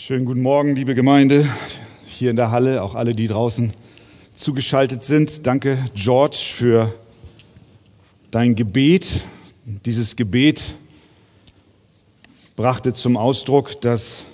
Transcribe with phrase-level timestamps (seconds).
[0.00, 1.44] Schönen guten Morgen, liebe Gemeinde,
[2.06, 3.74] hier in der Halle, auch alle, die draußen
[4.32, 5.44] zugeschaltet sind.
[5.44, 6.94] Danke, George, für
[8.30, 9.08] dein Gebet.
[9.64, 10.62] Dieses Gebet
[12.54, 14.24] brachte zum Ausdruck, dass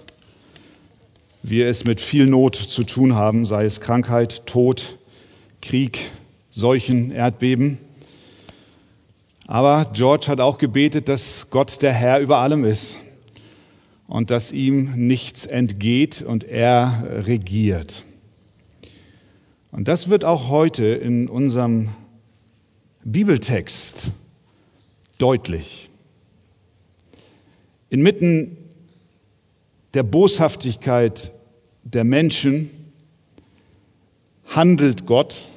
[1.42, 4.98] wir es mit viel Not zu tun haben, sei es Krankheit, Tod,
[5.62, 6.10] Krieg,
[6.50, 7.78] Seuchen, Erdbeben.
[9.46, 12.98] Aber George hat auch gebetet, dass Gott der Herr über allem ist
[14.06, 18.04] und dass ihm nichts entgeht und er regiert.
[19.70, 21.88] Und das wird auch heute in unserem
[23.04, 24.12] Bibeltext
[25.18, 25.90] deutlich.
[27.90, 28.56] Inmitten
[29.94, 31.32] der Boshaftigkeit
[31.84, 32.70] der Menschen
[34.46, 35.48] handelt Gott,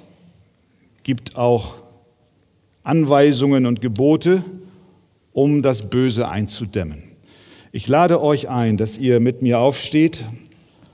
[1.04, 1.76] gibt auch
[2.84, 4.44] Anweisungen und Gebote,
[5.34, 7.07] um das Böse einzudämmen.
[7.74, 10.24] Ich lade euch ein, dass ihr mit mir aufsteht.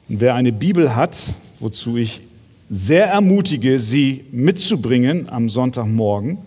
[0.10, 1.18] Und wer eine Bibel hat,
[1.60, 2.22] wozu ich
[2.70, 6.40] sehr ermutige, sie mitzubringen am Sonntagmorgen,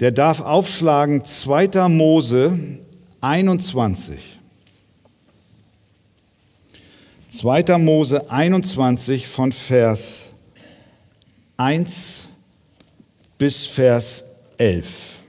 [0.00, 1.88] der darf aufschlagen 2.
[1.88, 2.58] Mose
[3.20, 4.40] 21.
[7.28, 7.78] 2.
[7.78, 10.32] Mose 21 von Vers
[11.58, 12.26] 1
[13.38, 14.24] bis Vers
[14.58, 15.19] 11.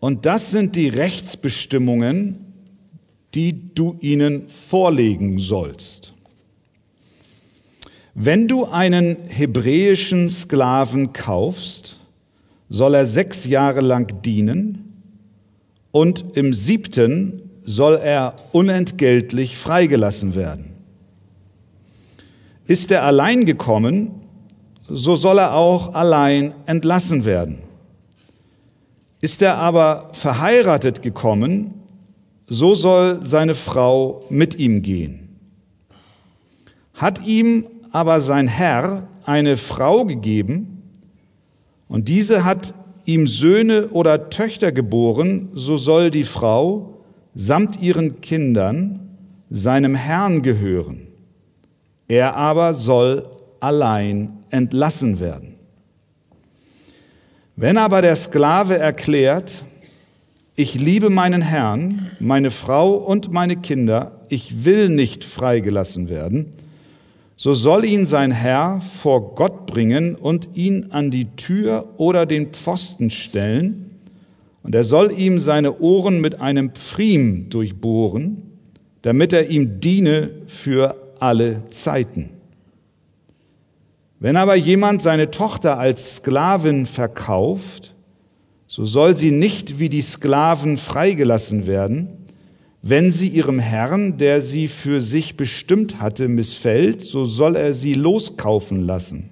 [0.00, 2.36] Und das sind die Rechtsbestimmungen,
[3.34, 6.12] die du ihnen vorlegen sollst.
[8.14, 11.98] Wenn du einen hebräischen Sklaven kaufst,
[12.68, 15.02] soll er sechs Jahre lang dienen
[15.90, 20.70] und im siebten soll er unentgeltlich freigelassen werden.
[22.66, 24.10] Ist er allein gekommen,
[24.88, 27.67] so soll er auch allein entlassen werden.
[29.20, 31.74] Ist er aber verheiratet gekommen,
[32.46, 35.36] so soll seine Frau mit ihm gehen.
[36.94, 40.82] Hat ihm aber sein Herr eine Frau gegeben
[41.88, 42.74] und diese hat
[43.04, 46.98] ihm Söhne oder Töchter geboren, so soll die Frau
[47.34, 49.16] samt ihren Kindern
[49.50, 51.08] seinem Herrn gehören.
[52.06, 53.28] Er aber soll
[53.60, 55.57] allein entlassen werden.
[57.60, 59.64] Wenn aber der Sklave erklärt,
[60.54, 66.52] ich liebe meinen Herrn, meine Frau und meine Kinder, ich will nicht freigelassen werden,
[67.34, 72.52] so soll ihn sein Herr vor Gott bringen und ihn an die Tür oder den
[72.52, 73.90] Pfosten stellen,
[74.62, 78.40] und er soll ihm seine Ohren mit einem Pfriem durchbohren,
[79.02, 82.37] damit er ihm diene für alle Zeiten.
[84.20, 87.94] Wenn aber jemand seine Tochter als Sklavin verkauft,
[88.66, 92.18] so soll sie nicht wie die Sklaven freigelassen werden,
[92.82, 97.94] wenn sie ihrem Herrn, der sie für sich bestimmt hatte, missfällt, so soll er sie
[97.94, 99.30] loskaufen lassen.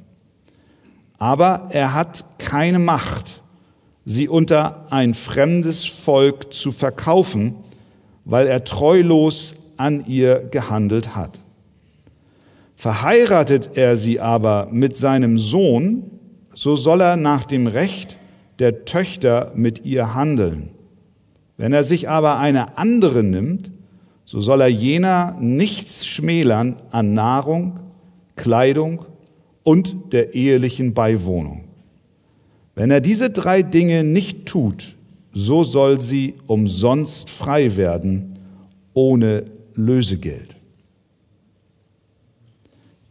[1.18, 3.42] Aber er hat keine Macht,
[4.04, 7.54] sie unter ein fremdes Volk zu verkaufen,
[8.24, 11.40] weil er treulos an ihr gehandelt hat.
[12.76, 16.10] Verheiratet er sie aber mit seinem Sohn,
[16.54, 18.18] so soll er nach dem Recht
[18.58, 20.70] der Töchter mit ihr handeln.
[21.56, 23.70] Wenn er sich aber eine andere nimmt,
[24.24, 27.80] so soll er jener nichts schmälern an Nahrung,
[28.34, 29.04] Kleidung
[29.62, 31.64] und der ehelichen Beiwohnung.
[32.74, 34.96] Wenn er diese drei Dinge nicht tut,
[35.32, 38.38] so soll sie umsonst frei werden,
[38.92, 39.44] ohne
[39.74, 40.55] Lösegeld.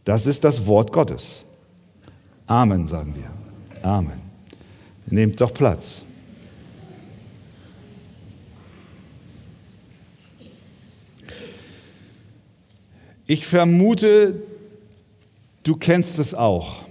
[0.06, 1.46] Das ist das Wort Gottes.
[2.46, 3.84] Amen, sagen wir.
[3.84, 4.22] Amen.
[5.08, 6.04] Nehmt doch Platz.
[13.28, 14.44] Ich vermute,
[15.64, 16.86] du kennst es auch.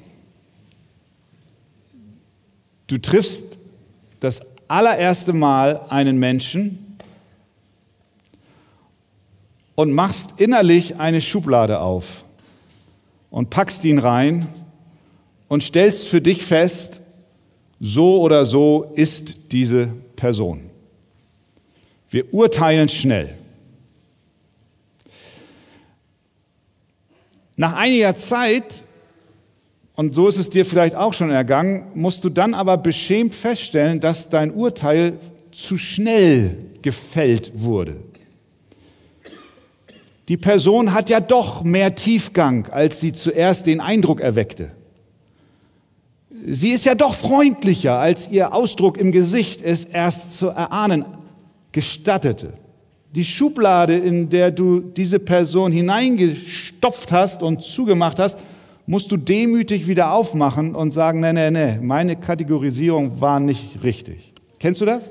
[2.89, 3.45] Du triffst
[4.19, 6.99] das allererste Mal einen Menschen
[9.77, 12.24] und machst innerlich eine Schublade auf
[13.35, 14.47] und packst ihn rein
[15.49, 17.01] und stellst für dich fest,
[17.81, 20.61] so oder so ist diese Person.
[22.11, 23.35] Wir urteilen schnell.
[27.57, 28.85] Nach einiger Zeit,
[29.97, 33.99] und so ist es dir vielleicht auch schon ergangen, musst du dann aber beschämt feststellen,
[33.99, 35.15] dass dein Urteil
[35.51, 37.97] zu schnell gefällt wurde.
[40.29, 44.71] Die Person hat ja doch mehr Tiefgang, als sie zuerst den Eindruck erweckte.
[46.47, 51.05] sie ist ja doch freundlicher, als ihr Ausdruck im Gesicht es erst zu erahnen
[51.73, 52.55] gestattete.
[53.15, 58.39] Die Schublade, in der du diese Person hineingestopft hast und zugemacht hast,
[58.87, 64.33] musst du demütig wieder aufmachen und sagen, nee, nee, nee, meine Kategorisierung war nicht richtig.
[64.59, 65.11] Kennst du das?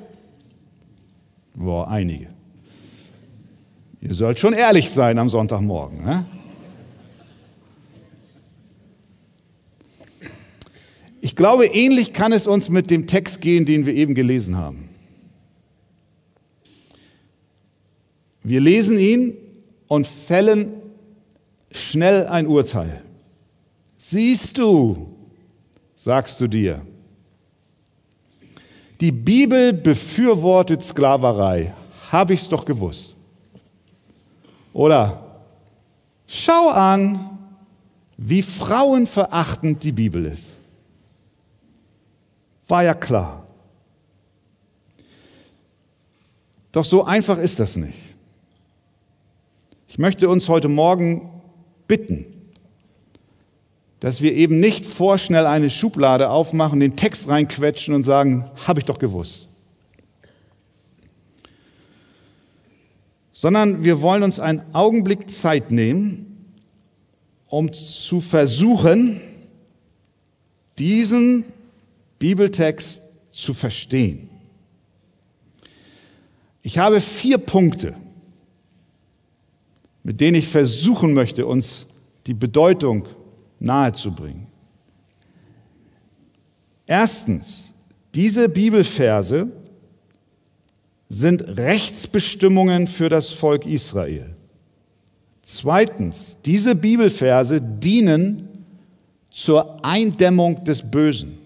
[1.56, 2.33] Boah, einige.
[4.06, 6.04] Ihr sollt schon ehrlich sein am Sonntagmorgen.
[6.04, 6.26] Ne?
[11.22, 14.90] Ich glaube, ähnlich kann es uns mit dem Text gehen, den wir eben gelesen haben.
[18.44, 19.38] Wir lesen ihn
[19.88, 20.74] und fällen
[21.72, 23.02] schnell ein Urteil.
[23.96, 25.16] Siehst du,
[25.96, 26.86] sagst du dir,
[29.00, 31.74] die Bibel befürwortet Sklaverei,
[32.12, 33.12] habe ich es doch gewusst.
[34.74, 35.24] Oder
[36.25, 37.38] schau an,
[38.18, 40.48] wie frauenverachtend die Bibel ist.
[42.68, 43.46] War ja klar.
[46.72, 47.98] Doch so einfach ist das nicht.
[49.88, 51.30] Ich möchte uns heute Morgen
[51.88, 52.25] bitten,
[54.00, 58.88] dass wir eben nicht vorschnell eine Schublade aufmachen, den Text reinquetschen und sagen, habe ich
[58.88, 59.50] doch gewusst.
[63.44, 66.48] Sondern wir wollen uns einen Augenblick Zeit nehmen,
[67.48, 69.19] um zu versuchen,
[70.80, 71.44] diesen
[72.19, 73.04] Bibeltext
[73.34, 74.30] zu verstehen.
[76.62, 77.98] Ich habe vier Punkte,
[80.04, 81.88] mit denen ich versuchen möchte, uns
[82.28, 83.10] die Bedeutung
[83.60, 84.48] nahezubringen.
[86.88, 87.74] Erstens,
[88.16, 89.51] diese Bibelverse
[91.13, 94.36] sind Rechtsbestimmungen für das Volk Israel.
[95.44, 98.65] Zweitens, diese Bibelverse dienen
[99.30, 101.38] zur Eindämmung des Bösen.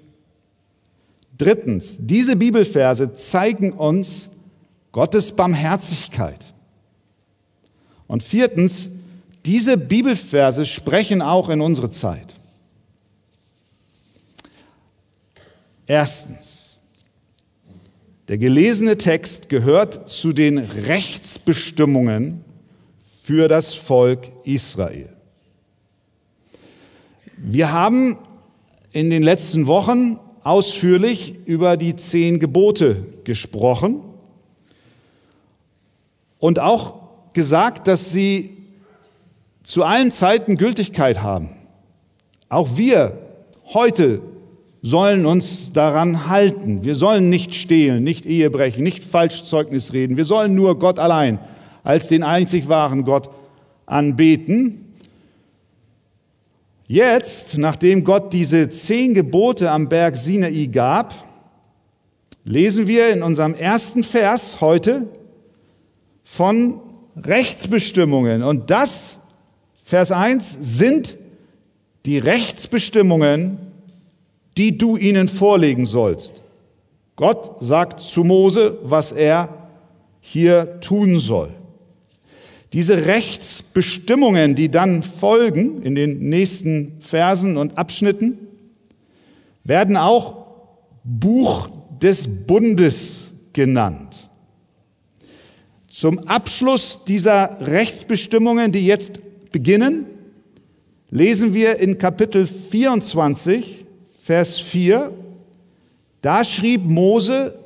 [1.38, 4.30] Drittens, diese Bibelverse zeigen uns
[4.94, 6.46] Gottes Barmherzigkeit.
[8.08, 8.90] Und viertens,
[9.46, 12.34] diese Bibelverse sprechen auch in unsere Zeit.
[15.86, 16.57] Erstens,
[18.28, 22.44] der gelesene Text gehört zu den Rechtsbestimmungen
[23.24, 25.10] für das Volk Israel.
[27.38, 28.18] Wir haben
[28.92, 34.02] in den letzten Wochen ausführlich über die zehn Gebote gesprochen
[36.40, 36.96] und auch
[37.34, 38.58] gesagt, dass sie
[39.64, 41.50] zu allen Zeiten Gültigkeit haben.
[42.50, 43.20] Auch wir
[43.74, 44.22] heute
[44.82, 46.84] sollen uns daran halten.
[46.84, 50.18] Wir sollen nicht stehlen, nicht Ehe brechen, nicht Falschzeugnis reden.
[50.18, 51.40] Wir sollen nur Gott allein
[51.84, 53.30] als den einzig wahren Gott
[53.86, 54.88] anbeten
[56.90, 61.14] Jetzt, nachdem Gott diese zehn Gebote am Berg Sinai gab,
[62.46, 65.10] lesen wir in unserem ersten Vers heute
[66.24, 66.80] von
[67.18, 68.42] Rechtsbestimmungen.
[68.42, 69.18] Und das,
[69.84, 71.18] Vers 1, sind
[72.06, 73.58] die Rechtsbestimmungen,
[74.58, 76.42] die du ihnen vorlegen sollst.
[77.16, 79.50] Gott sagt zu Mose, was er
[80.20, 81.52] hier tun soll.
[82.74, 88.38] Diese Rechtsbestimmungen, die dann folgen in den nächsten Versen und Abschnitten,
[89.64, 90.46] werden auch
[91.04, 91.70] Buch
[92.02, 94.30] des Bundes genannt.
[95.88, 99.20] Zum Abschluss dieser Rechtsbestimmungen, die jetzt
[99.52, 100.06] beginnen,
[101.10, 103.87] lesen wir in Kapitel 24,
[104.28, 105.12] Vers 4,
[106.22, 107.58] da schrieb Mose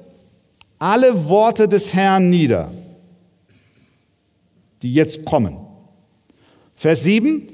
[0.77, 2.71] alle Worte des Herrn nieder
[4.81, 5.57] die jetzt kommen.
[6.75, 7.47] Vers 7,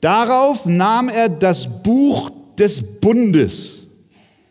[0.00, 3.70] darauf nahm er das Buch des Bundes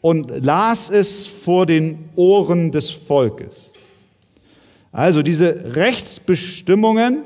[0.02, 3.56] und las es vor den Ohren des Volkes.
[4.92, 7.24] Also diese Rechtsbestimmungen,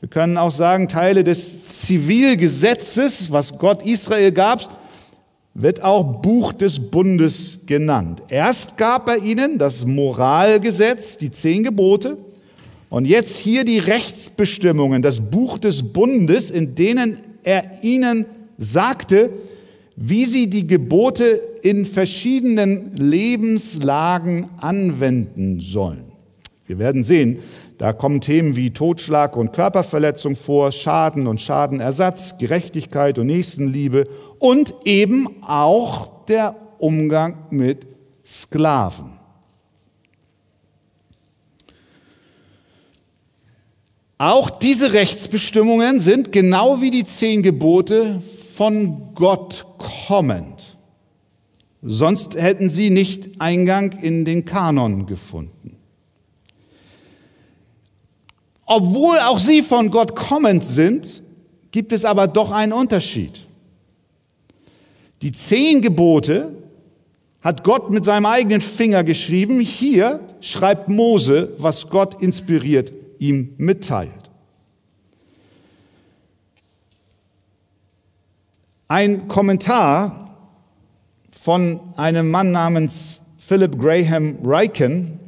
[0.00, 4.68] wir können auch sagen Teile des Zivilgesetzes, was Gott Israel gab,
[5.58, 8.22] wird auch Buch des Bundes genannt.
[8.28, 12.18] Erst gab er ihnen das Moralgesetz, die zehn Gebote,
[12.88, 18.26] und jetzt hier die Rechtsbestimmungen, das Buch des Bundes, in denen er ihnen
[18.58, 19.30] sagte,
[19.96, 26.04] wie sie die Gebote in verschiedenen Lebenslagen anwenden sollen.
[26.66, 27.38] Wir werden sehen,
[27.78, 34.74] da kommen Themen wie Totschlag und Körperverletzung vor, Schaden und Schadenersatz, Gerechtigkeit und Nächstenliebe und
[34.84, 37.86] eben auch der Umgang mit
[38.24, 39.12] Sklaven.
[44.18, 48.22] Auch diese Rechtsbestimmungen sind genau wie die zehn Gebote
[48.54, 49.66] von Gott
[50.06, 50.78] kommend.
[51.82, 55.75] sonst hätten sie nicht Eingang in den Kanon gefunden.
[58.66, 61.22] Obwohl auch sie von Gott kommend sind,
[61.70, 63.46] gibt es aber doch einen Unterschied.
[65.22, 66.52] Die zehn Gebote
[67.40, 69.60] hat Gott mit seinem eigenen Finger geschrieben.
[69.60, 74.10] Hier schreibt Mose, was Gott inspiriert ihm mitteilt.
[78.88, 80.36] Ein Kommentar
[81.30, 85.20] von einem Mann namens Philip Graham Ryken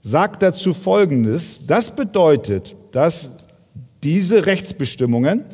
[0.00, 1.62] sagt dazu Folgendes.
[1.66, 3.36] Das bedeutet, dass
[4.02, 5.44] diese Rechtsbestimmungen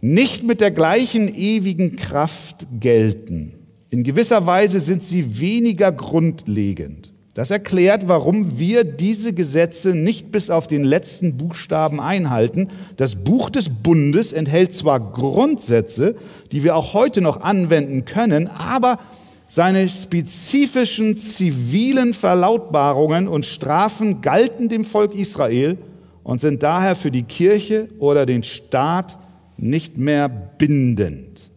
[0.00, 3.54] nicht mit der gleichen ewigen Kraft gelten.
[3.90, 7.12] In gewisser Weise sind sie weniger grundlegend.
[7.34, 12.66] Das erklärt, warum wir diese Gesetze nicht bis auf den letzten Buchstaben einhalten.
[12.96, 16.16] Das Buch des Bundes enthält zwar Grundsätze,
[16.50, 18.98] die wir auch heute noch anwenden können, aber
[19.48, 25.78] seine spezifischen zivilen Verlautbarungen und Strafen galten dem Volk Israel
[26.22, 29.18] und sind daher für die Kirche oder den Staat
[29.56, 31.48] nicht mehr bindend.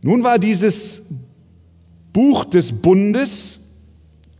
[0.00, 1.02] Nun war dieses
[2.12, 3.60] Buch des Bundes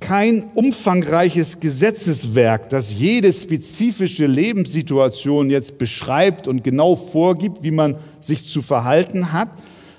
[0.00, 8.44] kein umfangreiches Gesetzeswerk, das jede spezifische Lebenssituation jetzt beschreibt und genau vorgibt, wie man sich
[8.44, 9.50] zu verhalten hat,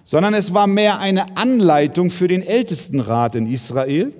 [0.04, 4.14] sondern es war mehr eine Anleitung für den Ältestenrat in Israel,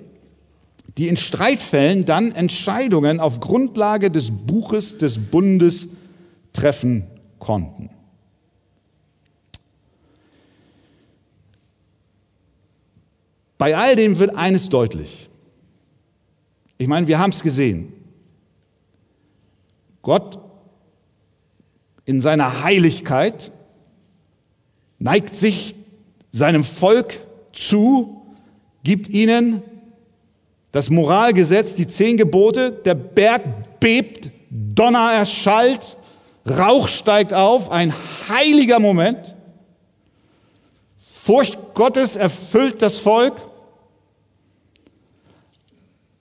[0.96, 5.88] die in Streitfällen dann Entscheidungen auf Grundlage des Buches des Bundes
[6.52, 7.06] treffen
[7.38, 7.90] konnten.
[13.58, 15.28] Bei all dem wird eines deutlich.
[16.76, 17.92] Ich meine, wir haben es gesehen.
[20.02, 20.38] Gott
[22.04, 23.50] in seiner Heiligkeit
[24.98, 25.74] neigt sich
[26.32, 27.20] seinem Volk
[27.52, 28.22] zu,
[28.82, 29.62] gibt ihnen
[30.72, 35.96] das Moralgesetz, die zehn Gebote, der Berg bebt, Donner erschallt,
[36.46, 37.94] Rauch steigt auf, ein
[38.28, 39.34] heiliger Moment.
[41.22, 43.40] Furcht Gottes erfüllt das Volk.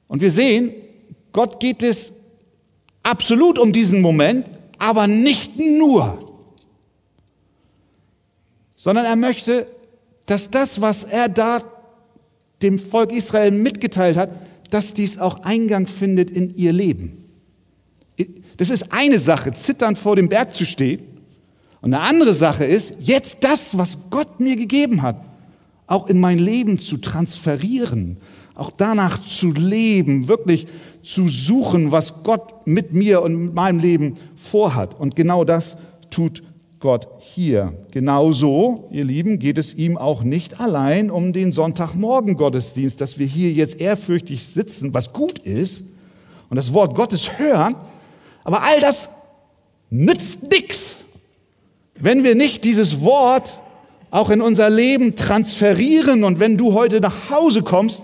[0.08, 0.72] Und wir sehen,
[1.34, 2.14] Gott geht es
[3.02, 6.20] absolut um diesen Moment, aber nicht nur,
[8.84, 9.66] sondern er möchte,
[10.26, 11.64] dass das, was er da
[12.62, 14.30] dem Volk Israel mitgeteilt hat,
[14.72, 17.24] dass dies auch Eingang findet in ihr Leben.
[18.58, 21.02] Das ist eine Sache, zitternd vor dem Berg zu stehen.
[21.80, 25.24] Und eine andere Sache ist, jetzt das, was Gott mir gegeben hat,
[25.88, 28.18] auch in mein Leben zu transferieren,
[28.54, 30.68] auch danach zu leben, wirklich
[31.04, 35.00] zu suchen, was Gott mit mir und mit meinem Leben vorhat.
[35.00, 35.78] Und genau das
[36.10, 36.44] tut
[36.84, 37.74] Gott hier.
[37.92, 43.26] Genauso, ihr Lieben, geht es ihm auch nicht allein um den Sonntagmorgen Gottesdienst, dass wir
[43.26, 45.84] hier jetzt ehrfürchtig sitzen, was gut ist,
[46.50, 47.76] und das Wort Gottes hören,
[48.44, 49.08] aber all das
[49.90, 50.98] nützt nichts,
[51.96, 53.58] wenn wir nicht dieses Wort
[54.12, 58.04] auch in unser Leben transferieren und wenn du heute nach Hause kommst,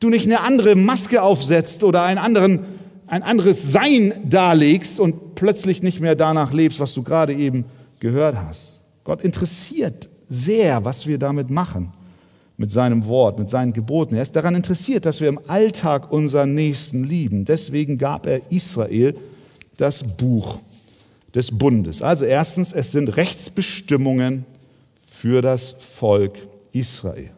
[0.00, 2.60] du nicht eine andere Maske aufsetzt oder einen anderen,
[3.06, 7.64] ein anderes Sein darlegst und plötzlich nicht mehr danach lebst, was du gerade eben
[8.00, 8.80] gehört hast.
[9.04, 11.92] Gott interessiert sehr, was wir damit machen,
[12.56, 14.16] mit seinem Wort, mit seinen Geboten.
[14.16, 17.44] Er ist daran interessiert, dass wir im Alltag unseren Nächsten lieben.
[17.44, 19.14] Deswegen gab er Israel
[19.76, 20.58] das Buch
[21.34, 22.00] des Bundes.
[22.02, 24.44] Also erstens, es sind Rechtsbestimmungen
[25.06, 26.38] für das Volk
[26.72, 27.30] Israel.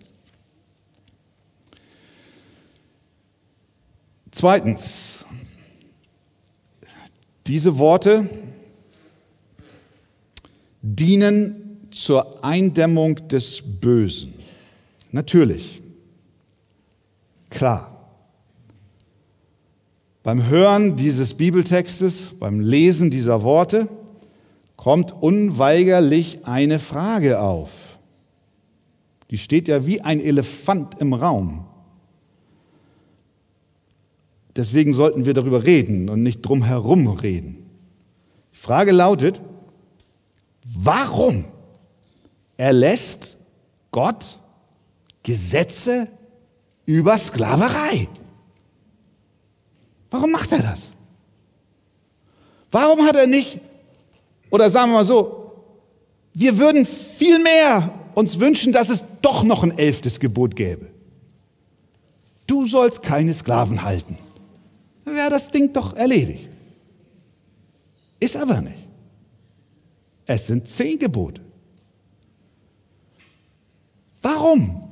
[4.30, 5.17] Zweitens,
[7.48, 8.28] diese Worte
[10.82, 14.34] dienen zur Eindämmung des Bösen.
[15.10, 15.82] Natürlich,
[17.50, 17.94] klar.
[20.22, 23.88] Beim Hören dieses Bibeltextes, beim Lesen dieser Worte,
[24.76, 27.98] kommt unweigerlich eine Frage auf.
[29.30, 31.67] Die steht ja wie ein Elefant im Raum.
[34.58, 37.64] Deswegen sollten wir darüber reden und nicht drumherum reden.
[38.52, 39.40] Die Frage lautet,
[40.64, 41.44] warum
[42.56, 43.36] erlässt
[43.92, 44.36] Gott
[45.22, 46.08] Gesetze
[46.86, 48.08] über Sklaverei?
[50.10, 50.90] Warum macht er das?
[52.72, 53.60] Warum hat er nicht,
[54.50, 55.52] oder sagen wir mal so,
[56.34, 60.88] wir würden viel mehr uns wünschen, dass es doch noch ein elftes Gebot gäbe.
[62.48, 64.16] Du sollst keine Sklaven halten
[65.08, 66.48] dann wäre das Ding doch erledigt.
[68.20, 68.88] Ist aber nicht.
[70.26, 71.40] Es sind zehn Gebote.
[74.20, 74.88] Warum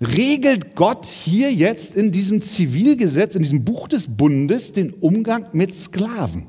[0.00, 5.74] regelt Gott hier jetzt in diesem Zivilgesetz, in diesem Buch des Bundes den Umgang mit
[5.74, 6.46] Sklaven?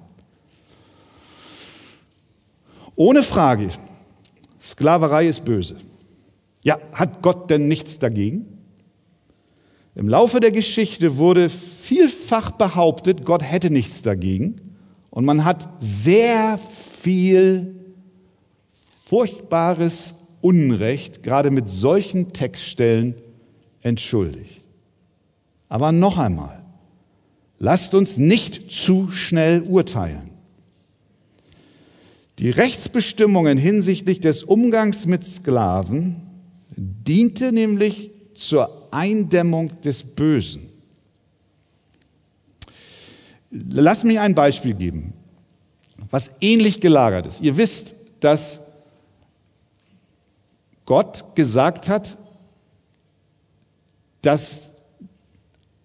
[2.96, 3.70] Ohne Frage,
[4.62, 5.78] Sklaverei ist böse.
[6.64, 8.59] Ja, hat Gott denn nichts dagegen?
[10.00, 14.56] Im Laufe der Geschichte wurde vielfach behauptet, Gott hätte nichts dagegen.
[15.10, 17.76] Und man hat sehr viel
[19.04, 23.16] furchtbares Unrecht, gerade mit solchen Textstellen,
[23.82, 24.62] entschuldigt.
[25.68, 26.64] Aber noch einmal,
[27.58, 30.30] lasst uns nicht zu schnell urteilen.
[32.38, 36.22] Die Rechtsbestimmungen hinsichtlich des Umgangs mit Sklaven
[36.78, 40.68] diente nämlich zur Eindämmung des Bösen.
[43.52, 45.14] Lass mich ein Beispiel geben,
[46.12, 47.42] was ähnlich gelagert ist.
[47.42, 48.60] Ihr wisst, dass
[50.86, 52.18] Gott gesagt hat,
[54.22, 54.84] dass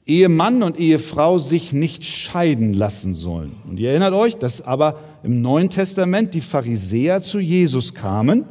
[0.07, 3.57] Ehemann und Ehefrau sich nicht scheiden lassen sollen.
[3.67, 8.45] Und ihr erinnert euch, dass aber im Neuen Testament die Pharisäer zu Jesus kamen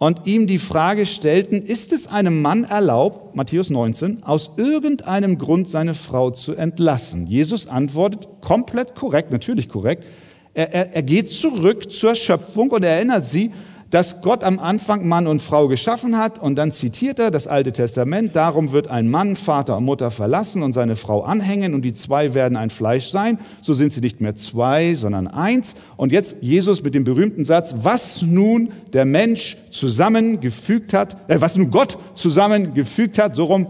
[0.00, 5.68] und ihm die Frage stellten, ist es einem Mann erlaubt, Matthäus 19, aus irgendeinem Grund
[5.68, 7.26] seine Frau zu entlassen?
[7.26, 10.06] Jesus antwortet komplett korrekt, natürlich korrekt.
[10.54, 13.52] Er, er, er geht zurück zur Schöpfung und erinnert sie,
[13.90, 17.72] dass Gott am Anfang Mann und Frau geschaffen hat und dann zitiert er das Alte
[17.72, 21.92] Testament, darum wird ein Mann Vater und Mutter verlassen und seine Frau anhängen und die
[21.92, 25.74] zwei werden ein Fleisch sein, so sind sie nicht mehr zwei, sondern eins.
[25.96, 31.56] Und jetzt Jesus mit dem berühmten Satz, was nun der Mensch zusammengefügt hat, äh, was
[31.56, 33.66] nun Gott zusammengefügt hat, so rum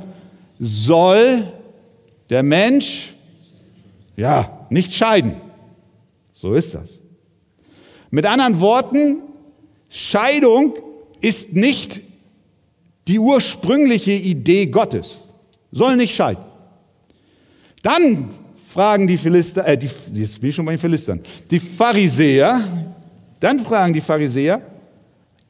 [0.59, 1.45] soll
[2.29, 3.15] der Mensch
[4.17, 5.33] ja nicht scheiden.
[6.35, 7.01] So ist das.
[8.11, 9.23] Mit anderen Worten,
[9.91, 10.75] Scheidung
[11.21, 12.01] ist nicht
[13.09, 15.19] die ursprüngliche Idee Gottes.
[15.73, 16.45] Soll nicht scheiden.
[17.83, 18.31] Dann
[18.69, 22.95] fragen die Philister, äh, die, jetzt bin ich schon bei den Philistern, die Pharisäer,
[23.41, 24.63] dann fragen die Pharisäer,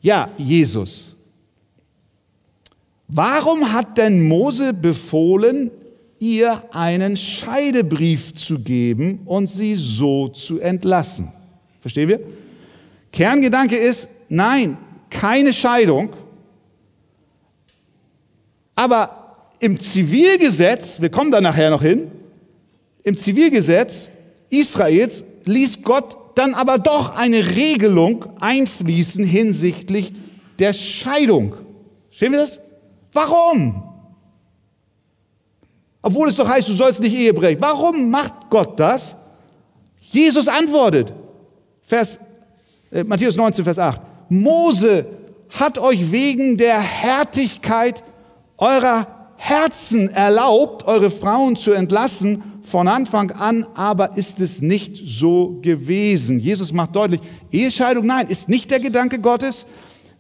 [0.01, 1.15] ja, Jesus,
[3.09, 5.71] warum hat denn Mose befohlen,
[6.19, 11.31] ihr einen Scheidebrief zu geben und sie so zu entlassen?
[11.83, 12.21] Verstehen wir?
[13.13, 14.79] Kerngedanke ist, nein,
[15.11, 16.15] keine Scheidung.
[18.75, 22.11] Aber im Zivilgesetz, wir kommen da nachher noch hin,
[23.03, 24.09] im Zivilgesetz
[24.49, 30.13] Israels ließ Gott dann aber doch eine Regelung einfließen hinsichtlich
[30.59, 31.55] der Scheidung.
[32.11, 32.61] Stehen wir das?
[33.13, 33.83] Warum?
[36.03, 37.61] Obwohl es doch heißt, du sollst nicht Ehe brechen.
[37.61, 39.17] Warum macht Gott das?
[40.01, 41.13] Jesus antwortet,
[41.83, 42.19] Vers
[42.91, 44.01] äh, Matthäus 19, Vers 8.
[44.31, 45.07] Mose
[45.59, 48.03] hat euch wegen der Härtigkeit
[48.57, 52.43] eurer Herzen erlaubt, eure Frauen zu entlassen.
[52.63, 56.39] Von Anfang an aber ist es nicht so gewesen.
[56.39, 59.67] Jesus macht deutlich, Ehescheidung, nein, ist nicht der Gedanke Gottes,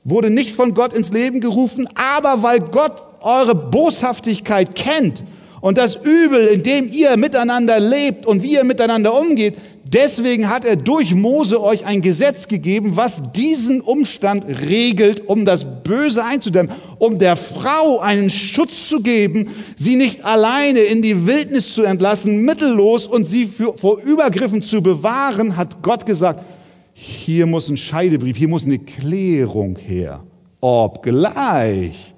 [0.03, 5.23] wurde nicht von Gott ins Leben gerufen, aber weil Gott eure Boshaftigkeit kennt
[5.61, 9.57] und das Übel, in dem ihr miteinander lebt und wie ihr miteinander umgeht,
[9.93, 15.83] Deswegen hat er durch Mose euch ein Gesetz gegeben, was diesen Umstand regelt, um das
[15.83, 21.75] Böse einzudämmen, um der Frau einen Schutz zu geben, sie nicht alleine in die Wildnis
[21.75, 26.45] zu entlassen, mittellos und sie für, vor Übergriffen zu bewahren, hat Gott gesagt,
[26.93, 30.23] hier muss ein Scheidebrief, hier muss eine Klärung her,
[30.61, 32.15] obgleich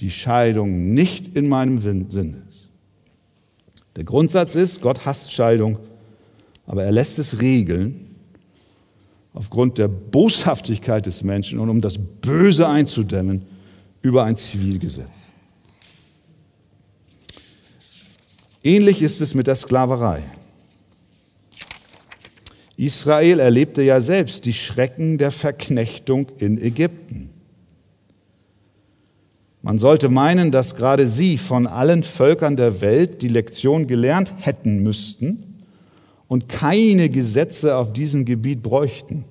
[0.00, 2.68] die Scheidung nicht in meinem Sinn ist.
[3.94, 5.78] Der Grundsatz ist, Gott hasst Scheidung
[6.66, 8.08] aber er lässt es regeln
[9.34, 13.42] aufgrund der Boshaftigkeit des Menschen und um das Böse einzudämmen
[14.02, 15.32] über ein Zivilgesetz.
[18.62, 20.22] Ähnlich ist es mit der Sklaverei.
[22.76, 27.30] Israel erlebte ja selbst die Schrecken der Verknechtung in Ägypten.
[29.62, 34.82] Man sollte meinen, dass gerade sie von allen Völkern der Welt die Lektion gelernt hätten
[34.82, 35.51] müssten,
[36.32, 39.26] und keine Gesetze auf diesem Gebiet bräuchten.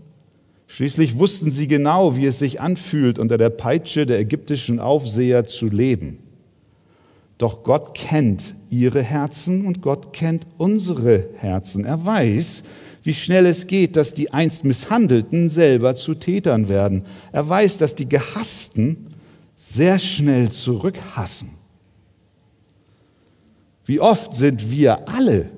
[0.68, 5.66] Schließlich wussten sie genau, wie es sich anfühlt, unter der Peitsche der ägyptischen Aufseher zu
[5.66, 6.20] leben.
[7.40, 11.86] Doch Gott kennt ihre Herzen und Gott kennt unsere Herzen.
[11.86, 12.66] Er weiß,
[13.02, 17.06] wie schnell es geht, dass die einst Misshandelten selber zu Tätern werden.
[17.32, 19.08] Er weiß, dass die Gehassten
[19.56, 21.50] sehr schnell zurückhassen.
[23.86, 25.50] Wie oft sind wir alle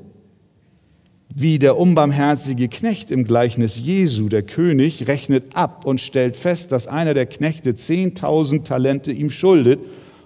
[1.35, 6.87] wie der unbarmherzige Knecht im Gleichnis Jesu, der König, rechnet ab und stellt fest, dass
[6.87, 9.79] einer der Knechte 10.000 Talente ihm schuldet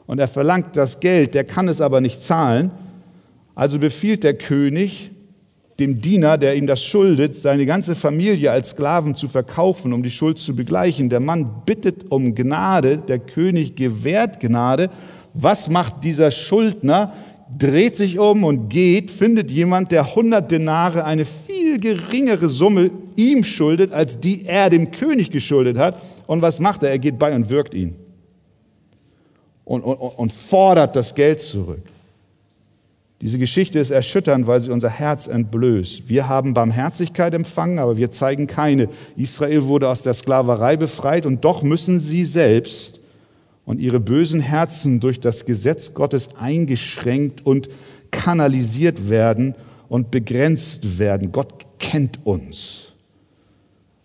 [0.06, 2.72] und er verlangt das Geld, der kann es aber nicht zahlen.
[3.56, 5.12] Also befiehlt der König
[5.80, 10.10] dem Diener, der ihm das schuldet, seine ganze Familie als Sklaven zu verkaufen, um die
[10.10, 11.10] Schuld zu begleichen.
[11.10, 14.90] Der Mann bittet um Gnade, der König gewährt Gnade.
[15.34, 17.14] Was macht dieser Schuldner?
[17.56, 23.44] Dreht sich um und geht, findet jemand, der 100 Denare, eine viel geringere Summe ihm
[23.44, 26.02] schuldet, als die er dem König geschuldet hat.
[26.26, 26.90] Und was macht er?
[26.90, 27.96] Er geht bei und wirkt ihn
[29.68, 31.84] und, und, und fordert das Geld zurück.
[33.20, 36.08] Diese Geschichte ist erschütternd, weil sie unser Herz entblößt.
[36.08, 38.90] Wir haben Barmherzigkeit empfangen, aber wir zeigen keine.
[39.18, 43.02] Israel wurde aus der Sklaverei befreit und doch müssen sie selbst
[43.68, 47.68] und ihre bösen Herzen durch das Gesetz Gottes eingeschränkt und
[48.12, 49.56] kanalisiert werden
[49.90, 51.34] und begrenzt werden.
[51.34, 52.94] Gott kennt uns.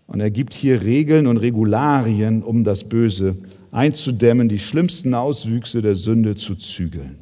[0.08, 3.36] Und er gibt hier Regeln und Regularien, um das Böse
[3.70, 7.18] einzudämmen, die schlimmsten Auswüchse der Sünde zu zügeln.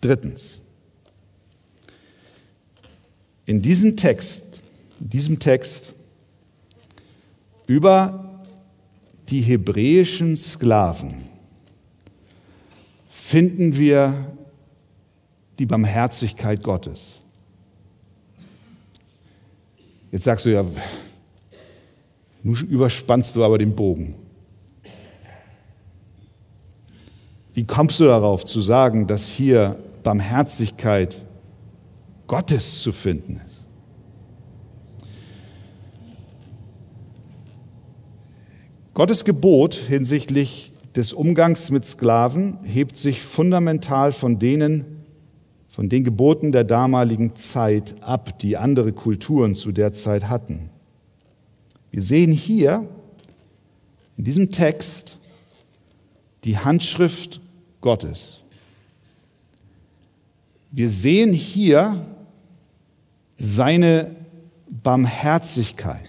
[0.00, 0.58] Drittens.
[3.44, 4.62] In diesem Text,
[5.00, 5.92] in diesem Text
[7.66, 8.31] über
[9.32, 11.14] die hebräischen Sklaven
[13.08, 14.30] finden wir
[15.58, 17.12] die Barmherzigkeit Gottes.
[20.10, 20.66] Jetzt sagst du ja,
[22.42, 24.16] nun überspannst du aber den Bogen.
[27.54, 31.22] Wie kommst du darauf zu sagen, dass hier Barmherzigkeit
[32.26, 33.51] Gottes zu finden ist?
[39.02, 45.02] Gottes Gebot hinsichtlich des Umgangs mit Sklaven hebt sich fundamental von denen,
[45.68, 50.70] von den Geboten der damaligen Zeit ab, die andere Kulturen zu der Zeit hatten.
[51.90, 52.88] Wir sehen hier
[54.16, 55.18] in diesem Text
[56.44, 57.40] die Handschrift
[57.80, 58.38] Gottes.
[60.70, 62.06] Wir sehen hier
[63.36, 64.14] seine
[64.70, 66.08] Barmherzigkeit.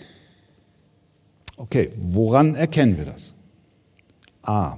[1.57, 3.31] Okay, woran erkennen wir das?
[4.41, 4.77] A.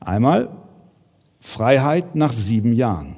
[0.00, 0.48] Einmal
[1.40, 3.16] Freiheit nach sieben Jahren.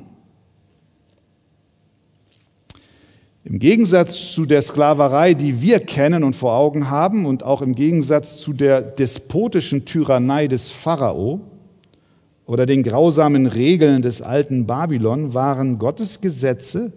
[3.44, 7.74] Im Gegensatz zu der Sklaverei, die wir kennen und vor Augen haben, und auch im
[7.74, 11.40] Gegensatz zu der despotischen Tyrannei des Pharao
[12.44, 16.92] oder den grausamen Regeln des alten Babylon, waren Gottes Gesetze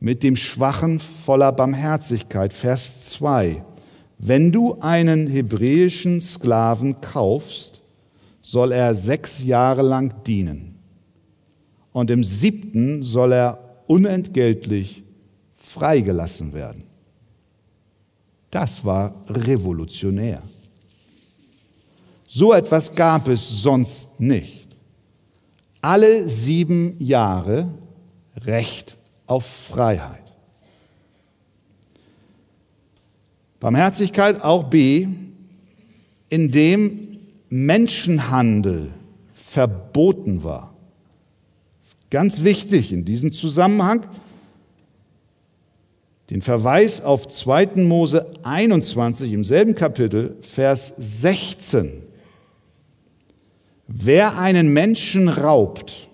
[0.00, 2.52] mit dem Schwachen voller Barmherzigkeit.
[2.52, 3.64] Vers 2.
[4.18, 7.80] Wenn du einen hebräischen Sklaven kaufst,
[8.42, 10.76] soll er sechs Jahre lang dienen.
[11.92, 15.02] Und im siebten soll er unentgeltlich
[15.56, 16.84] freigelassen werden.
[18.50, 20.42] Das war revolutionär.
[22.26, 24.66] So etwas gab es sonst nicht.
[25.80, 27.68] Alle sieben Jahre
[28.44, 28.95] Recht
[29.26, 30.22] auf Freiheit.
[33.60, 35.08] Barmherzigkeit auch B,
[36.28, 38.92] indem Menschenhandel
[39.34, 40.74] verboten war.
[42.10, 44.06] Ganz wichtig in diesem Zusammenhang
[46.30, 47.76] den Verweis auf 2.
[47.76, 52.02] Mose 21 im selben Kapitel, Vers 16.
[53.86, 56.08] Wer einen Menschen raubt,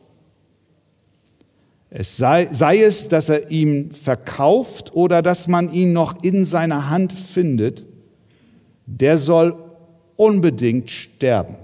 [1.94, 6.88] es sei, sei es, dass er ihm verkauft oder dass man ihn noch in seiner
[6.88, 7.84] Hand findet,
[8.86, 9.54] der soll
[10.16, 11.56] unbedingt sterben.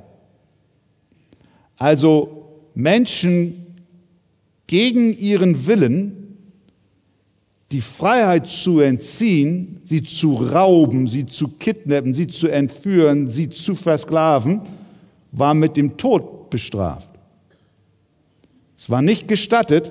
[1.79, 3.77] Also Menschen
[4.67, 6.37] gegen ihren Willen
[7.73, 13.75] die Freiheit zu entziehen, sie zu rauben, sie zu kidnappen, sie zu entführen, sie zu
[13.75, 14.61] versklaven,
[15.33, 17.09] war mit dem Tod bestraft.
[18.77, 19.91] Es war nicht gestattet,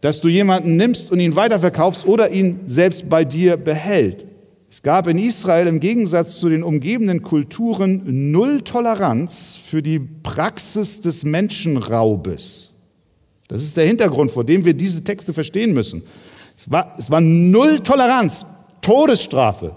[0.00, 4.26] dass du jemanden nimmst und ihn weiterverkaufst oder ihn selbst bei dir behält.
[4.70, 11.00] Es gab in Israel im Gegensatz zu den umgebenden Kulturen null Toleranz für die Praxis
[11.00, 12.70] des Menschenraubes.
[13.48, 16.02] Das ist der Hintergrund, vor dem wir diese Texte verstehen müssen.
[16.56, 18.46] Es war, es war null Toleranz,
[18.80, 19.74] Todesstrafe.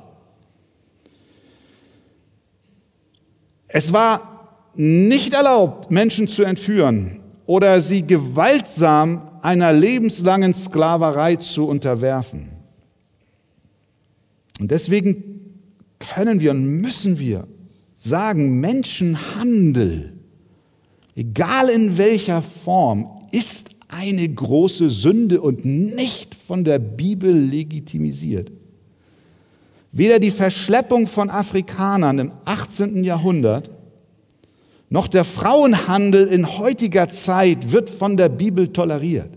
[3.68, 12.48] Es war nicht erlaubt, Menschen zu entführen oder sie gewaltsam einer lebenslangen Sklaverei zu unterwerfen.
[14.60, 15.60] Und deswegen
[16.00, 17.46] können wir und müssen wir
[17.94, 20.14] sagen, Menschenhandel,
[21.16, 28.50] egal in welcher Form, ist eine große Sünde und nicht von der Bibel legitimisiert.
[29.92, 33.04] Weder die Verschleppung von Afrikanern im 18.
[33.04, 33.70] Jahrhundert
[34.94, 39.32] noch der Frauenhandel in heutiger Zeit wird von der Bibel toleriert.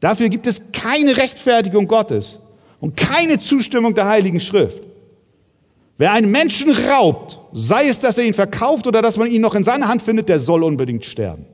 [0.00, 2.38] Dafür gibt es keine Rechtfertigung Gottes
[2.78, 4.82] und keine Zustimmung der Heiligen Schrift.
[5.96, 9.54] Wer einen Menschen raubt, sei es, dass er ihn verkauft oder dass man ihn noch
[9.54, 11.46] in seiner Hand findet, der soll unbedingt sterben.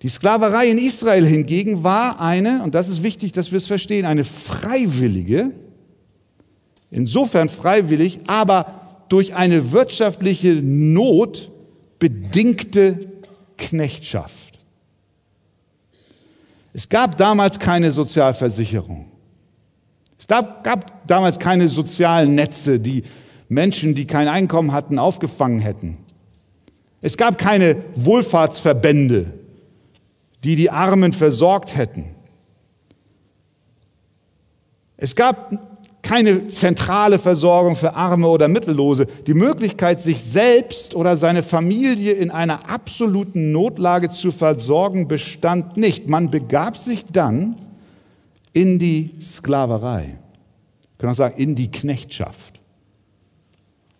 [0.00, 4.06] Die Sklaverei in Israel hingegen war eine, und das ist wichtig, dass wir es verstehen,
[4.06, 5.50] eine freiwillige,
[6.90, 11.50] insofern freiwillig, aber durch eine wirtschaftliche Not
[11.98, 12.98] bedingte
[13.56, 14.58] Knechtschaft.
[16.72, 19.06] Es gab damals keine Sozialversicherung.
[20.18, 23.04] Es gab, damals keine sozialen Netze, die
[23.48, 25.98] Menschen, die kein Einkommen hatten, aufgefangen hätten.
[27.00, 29.32] Es gab keine Wohlfahrtsverbände,
[30.44, 32.06] die die Armen versorgt hätten.
[34.96, 35.75] Es gab
[36.06, 39.06] keine zentrale Versorgung für Arme oder Mittellose.
[39.26, 46.08] Die Möglichkeit, sich selbst oder seine Familie in einer absoluten Notlage zu versorgen, bestand nicht.
[46.08, 47.56] Man begab sich dann
[48.52, 50.16] in die Sklaverei.
[50.92, 52.60] Ich kann auch sagen, in die Knechtschaft.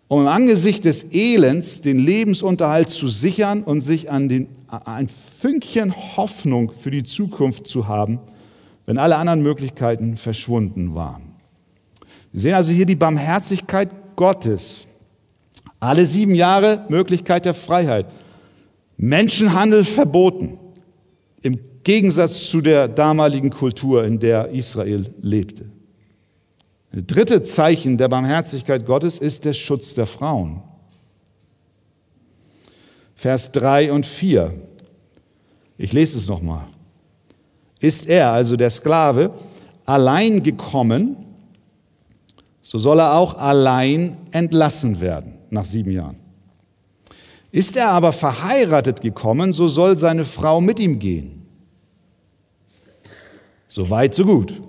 [0.07, 5.93] Um im Angesicht des Elends den Lebensunterhalt zu sichern und sich an den, ein Fünkchen
[6.15, 8.19] Hoffnung für die Zukunft zu haben,
[8.85, 11.26] wenn alle anderen Möglichkeiten verschwunden waren.
[12.37, 14.85] Wir sehen also hier die Barmherzigkeit Gottes.
[15.79, 18.05] Alle sieben Jahre Möglichkeit der Freiheit.
[18.95, 20.59] Menschenhandel verboten.
[21.41, 25.65] Im Gegensatz zu der damaligen Kultur, in der Israel lebte.
[26.91, 30.61] Das dritte Zeichen der Barmherzigkeit Gottes ist der Schutz der Frauen.
[33.15, 34.53] Vers 3 und 4.
[35.79, 36.65] Ich lese es nochmal.
[37.79, 39.31] Ist er, also der Sklave,
[39.85, 41.23] allein gekommen,
[42.67, 46.17] so soll er auch allein entlassen werden nach sieben Jahren.
[47.49, 51.45] Ist er aber verheiratet gekommen, so soll seine Frau mit ihm gehen.
[53.69, 54.61] So weit, so gut.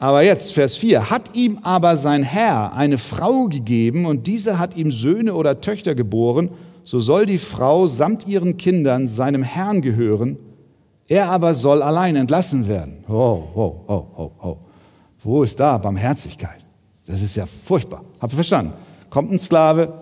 [0.00, 4.76] Aber jetzt, Vers 4, hat ihm aber sein Herr eine Frau gegeben und diese hat
[4.76, 6.50] ihm Söhne oder Töchter geboren,
[6.82, 10.38] so soll die Frau samt ihren Kindern seinem Herrn gehören,
[11.06, 13.04] er aber soll allein entlassen werden.
[13.08, 14.56] Oh, oh, oh, oh, oh.
[15.22, 16.57] Wo ist da Barmherzigkeit?
[17.08, 18.04] Das ist ja furchtbar.
[18.20, 18.74] Habt ihr verstanden?
[19.08, 19.92] Kommt ein Sklave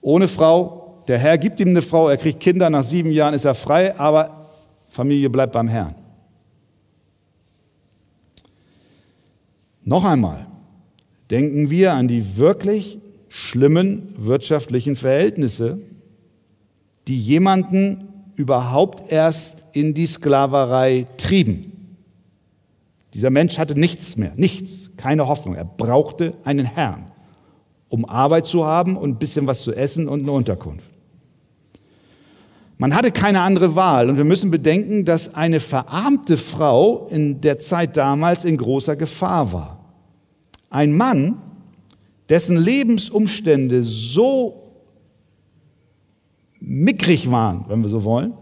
[0.00, 3.44] ohne Frau, der Herr gibt ihm eine Frau, er kriegt Kinder, nach sieben Jahren ist
[3.44, 4.48] er frei, aber
[4.88, 5.96] Familie bleibt beim Herrn.
[9.84, 10.46] Noch einmal,
[11.30, 15.80] denken wir an die wirklich schlimmen wirtschaftlichen Verhältnisse,
[17.08, 21.96] die jemanden überhaupt erst in die Sklaverei trieben.
[23.14, 25.54] Dieser Mensch hatte nichts mehr, nichts, keine Hoffnung.
[25.54, 27.10] Er brauchte einen Herrn,
[27.88, 30.84] um Arbeit zu haben und ein bisschen was zu essen und eine Unterkunft.
[32.76, 37.58] Man hatte keine andere Wahl und wir müssen bedenken, dass eine verarmte Frau in der
[37.58, 39.78] Zeit damals in großer Gefahr war.
[40.70, 41.40] Ein Mann,
[42.28, 44.72] dessen Lebensumstände so
[46.60, 48.34] mickrig waren, wenn wir so wollen,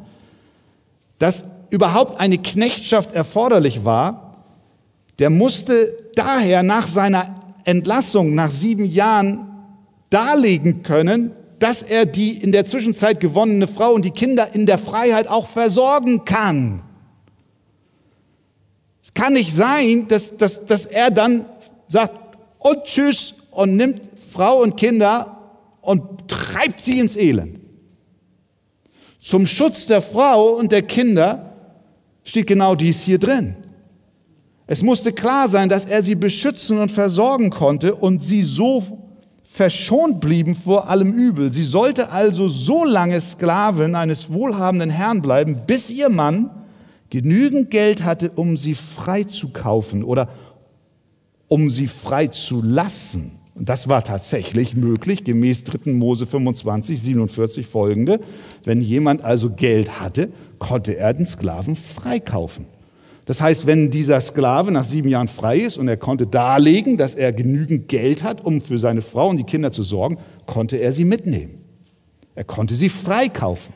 [1.18, 4.27] dass überhaupt eine Knechtschaft erforderlich war,
[5.18, 9.46] der musste daher nach seiner Entlassung nach sieben Jahren
[10.10, 14.78] darlegen können, dass er die in der Zwischenzeit gewonnene Frau und die Kinder in der
[14.78, 16.82] Freiheit auch versorgen kann.
[19.02, 21.46] Es kann nicht sein, dass, dass, dass er dann
[21.88, 24.00] sagt, und tschüss, und nimmt
[24.32, 25.38] Frau und Kinder
[25.80, 27.58] und treibt sie ins Elend.
[29.20, 31.54] Zum Schutz der Frau und der Kinder
[32.22, 33.56] steht genau dies hier drin.
[34.70, 38.84] Es musste klar sein, dass er sie beschützen und versorgen konnte und sie so
[39.42, 41.50] verschont blieben vor allem Übel.
[41.50, 46.50] Sie sollte also so lange Sklavin eines wohlhabenden Herrn bleiben, bis ihr Mann
[47.08, 50.28] genügend Geld hatte, um sie freizukaufen oder
[51.48, 53.32] um sie freizulassen.
[53.54, 55.92] Und das war tatsächlich möglich, gemäß 3.
[55.92, 58.20] Mose 25, 47 folgende.
[58.64, 60.28] Wenn jemand also Geld hatte,
[60.58, 62.66] konnte er den Sklaven freikaufen.
[63.28, 67.14] Das heißt, wenn dieser Sklave nach sieben Jahren frei ist und er konnte darlegen, dass
[67.14, 70.94] er genügend Geld hat, um für seine Frau und die Kinder zu sorgen, konnte er
[70.94, 71.62] sie mitnehmen.
[72.34, 73.74] Er konnte sie freikaufen.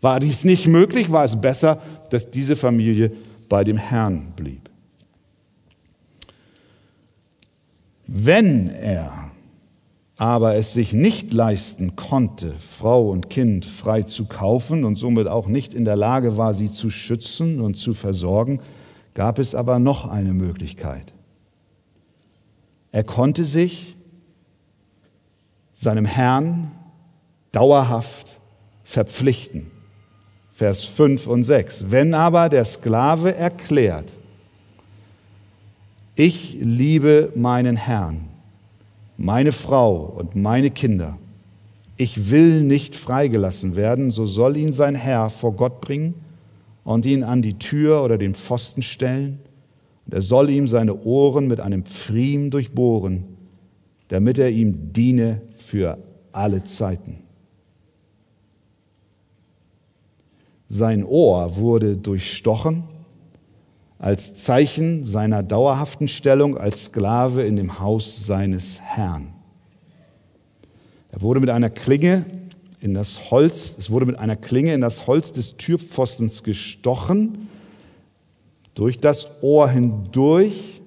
[0.00, 3.12] War dies nicht möglich, war es besser, dass diese Familie
[3.48, 4.68] bei dem Herrn blieb.
[8.08, 9.23] Wenn er
[10.16, 15.48] aber es sich nicht leisten konnte, Frau und Kind frei zu kaufen und somit auch
[15.48, 18.60] nicht in der Lage war, sie zu schützen und zu versorgen,
[19.14, 21.12] gab es aber noch eine Möglichkeit.
[22.92, 23.96] Er konnte sich
[25.74, 26.70] seinem Herrn
[27.50, 28.38] dauerhaft
[28.84, 29.70] verpflichten.
[30.52, 31.86] Vers 5 und 6.
[31.90, 34.12] Wenn aber der Sklave erklärt,
[36.14, 38.28] ich liebe meinen Herrn,
[39.16, 41.18] meine Frau und meine Kinder,
[41.96, 46.14] ich will nicht freigelassen werden, so soll ihn sein Herr vor Gott bringen
[46.82, 49.38] und ihn an die Tür oder den Pfosten stellen,
[50.06, 53.24] und er soll ihm seine Ohren mit einem Pfriem durchbohren,
[54.08, 55.98] damit er ihm diene für
[56.32, 57.20] alle Zeiten.
[60.68, 62.82] Sein Ohr wurde durchstochen
[63.98, 69.32] als Zeichen seiner dauerhaften Stellung als Sklave in dem Haus seines Herrn.
[71.12, 72.26] Er wurde mit einer Klinge
[72.80, 77.48] in das Holz, es wurde mit einer Klinge in das Holz des Türpfostens gestochen,
[78.74, 80.82] durch das Ohr hindurch,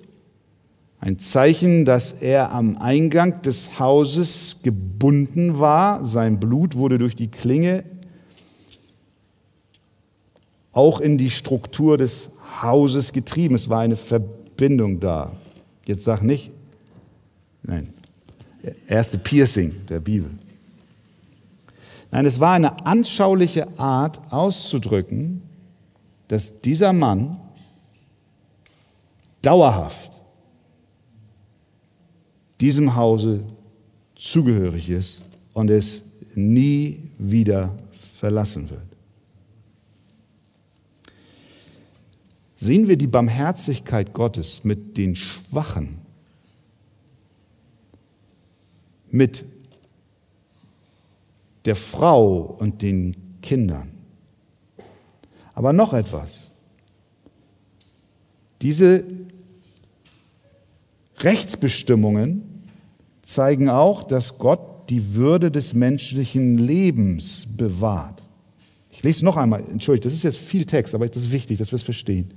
[0.99, 6.03] ein Zeichen, dass er am Eingang des Hauses gebunden war.
[6.03, 7.83] Sein Blut wurde durch die Klinge
[10.71, 12.29] auch in die Struktur des
[12.61, 13.55] Hauses getrieben.
[13.55, 15.31] Es war eine Verbindung da.
[15.85, 16.51] Jetzt sag nicht,
[17.63, 17.93] nein,
[18.87, 20.29] erste Piercing der Bibel.
[22.11, 25.41] Nein, es war eine anschauliche Art auszudrücken,
[26.27, 27.37] dass dieser Mann
[29.41, 30.11] dauerhaft
[32.59, 33.43] diesem Hause
[34.15, 35.21] zugehörig ist
[35.53, 36.01] und es
[36.33, 37.75] nie wieder
[38.19, 38.96] verlassen wird.
[42.59, 45.99] Sehen wir die Barmherzigkeit Gottes mit den Schwachen,
[49.11, 49.45] mit
[51.65, 53.91] der Frau und den Kindern.
[55.53, 56.39] Aber noch etwas.
[58.63, 59.03] Diese
[61.19, 62.63] Rechtsbestimmungen
[63.21, 68.23] zeigen auch, dass Gott die Würde des menschlichen Lebens bewahrt.
[68.89, 71.71] Ich lese noch einmal, entschuldigt, das ist jetzt viel Text, aber das ist wichtig, dass
[71.71, 72.33] wir es verstehen.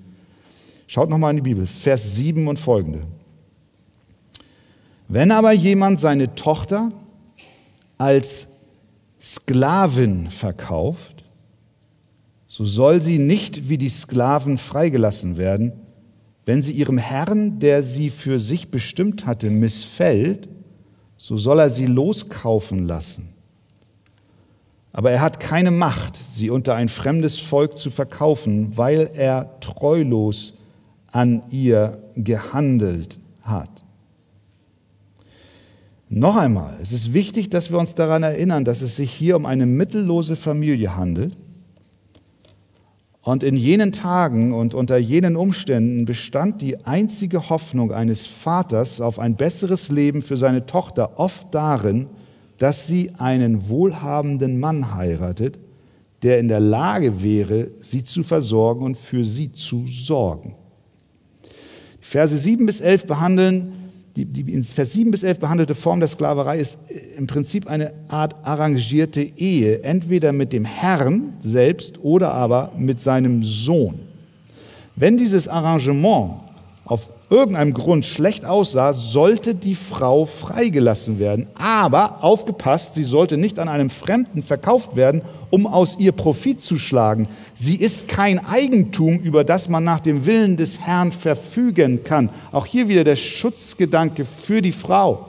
[0.92, 3.02] Schaut nochmal in die Bibel, Vers 7 und folgende.
[5.06, 6.90] Wenn aber jemand seine Tochter
[7.96, 8.48] als
[9.22, 11.22] Sklavin verkauft,
[12.48, 15.74] so soll sie nicht wie die Sklaven freigelassen werden,
[16.44, 20.48] wenn sie ihrem Herrn, der sie für sich bestimmt hatte, missfällt,
[21.16, 23.28] so soll er sie loskaufen lassen.
[24.92, 30.54] Aber er hat keine Macht, sie unter ein fremdes Volk zu verkaufen, weil er treulos
[31.12, 33.84] an ihr gehandelt hat.
[36.08, 39.46] Noch einmal, es ist wichtig, dass wir uns daran erinnern, dass es sich hier um
[39.46, 41.36] eine mittellose Familie handelt.
[43.22, 49.18] Und in jenen Tagen und unter jenen Umständen bestand die einzige Hoffnung eines Vaters auf
[49.18, 52.08] ein besseres Leben für seine Tochter oft darin,
[52.58, 55.60] dass sie einen wohlhabenden Mann heiratet,
[56.22, 60.56] der in der Lage wäre, sie zu versorgen und für sie zu sorgen.
[62.10, 63.72] Verse 7 bis 11 behandeln,
[64.16, 66.76] die, die in Vers 7 bis 11 behandelte Form der Sklaverei ist
[67.16, 73.44] im Prinzip eine Art arrangierte Ehe, entweder mit dem Herrn selbst oder aber mit seinem
[73.44, 74.00] Sohn.
[74.96, 76.40] Wenn dieses Arrangement
[76.84, 81.46] auf irgendeinem Grund schlecht aussah, sollte die Frau freigelassen werden.
[81.54, 86.76] Aber aufgepasst, sie sollte nicht an einem Fremden verkauft werden, um aus ihr Profit zu
[86.76, 87.28] schlagen.
[87.54, 92.30] Sie ist kein Eigentum, über das man nach dem Willen des Herrn verfügen kann.
[92.50, 95.26] Auch hier wieder der Schutzgedanke für die Frau.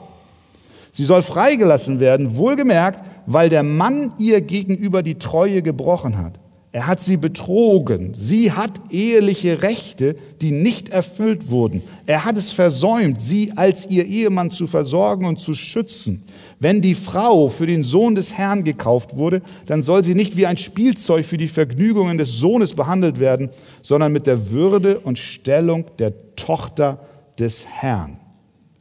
[0.92, 6.41] Sie soll freigelassen werden, wohlgemerkt, weil der Mann ihr gegenüber die Treue gebrochen hat.
[6.74, 8.14] Er hat sie betrogen.
[8.14, 11.82] Sie hat eheliche Rechte, die nicht erfüllt wurden.
[12.06, 16.24] Er hat es versäumt, sie als ihr Ehemann zu versorgen und zu schützen.
[16.58, 20.46] Wenn die Frau für den Sohn des Herrn gekauft wurde, dann soll sie nicht wie
[20.46, 23.50] ein Spielzeug für die Vergnügungen des Sohnes behandelt werden,
[23.82, 27.00] sondern mit der Würde und Stellung der Tochter
[27.38, 28.18] des Herrn.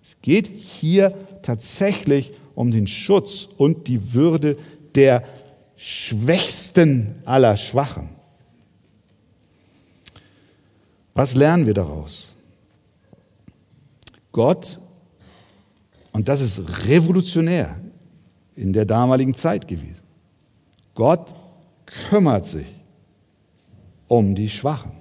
[0.02, 4.56] Es geht hier tatsächlich um den Schutz und die Würde
[4.96, 5.24] der
[5.84, 8.10] Schwächsten aller Schwachen.
[11.16, 12.36] Was lernen wir daraus?
[14.32, 14.80] Gott,
[16.12, 17.80] und das ist revolutionär
[18.56, 20.04] in der damaligen Zeit gewesen,
[20.94, 21.34] Gott
[21.88, 22.68] kümmert sich
[24.08, 24.92] um die Schwachen.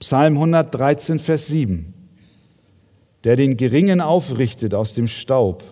[0.00, 1.94] Psalm 113, Vers 7.
[3.22, 5.71] der den Geringen aufrichtet aus dem Staub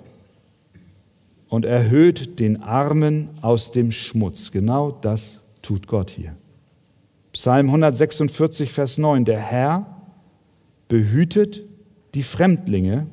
[1.51, 4.53] und erhöht den Armen aus dem Schmutz.
[4.53, 6.34] Genau das tut Gott hier.
[7.32, 9.24] Psalm 146, Vers 9.
[9.24, 9.84] Der Herr
[10.88, 11.62] behütet
[12.14, 13.07] die Fremdlinge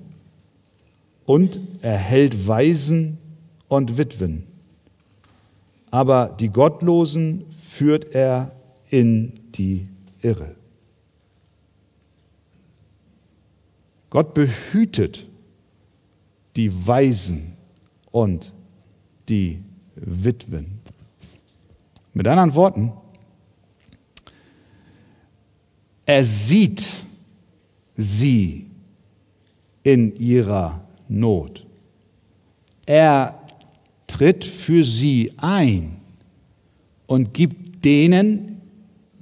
[1.25, 3.17] und erhält Waisen
[3.67, 4.43] und Witwen.
[5.89, 8.51] Aber die Gottlosen führt er
[8.89, 9.88] in die
[10.21, 10.55] Irre.
[14.09, 15.25] Gott behütet
[16.55, 17.57] die Waisen
[18.12, 18.53] und
[19.30, 19.64] die
[19.95, 20.80] Witwen.
[22.14, 22.91] Mit anderen Worten,
[26.05, 26.88] er sieht
[27.95, 28.68] sie
[29.84, 31.66] in ihrer Not.
[32.86, 33.38] Er
[34.08, 35.97] tritt für sie ein
[37.05, 38.62] und gibt denen,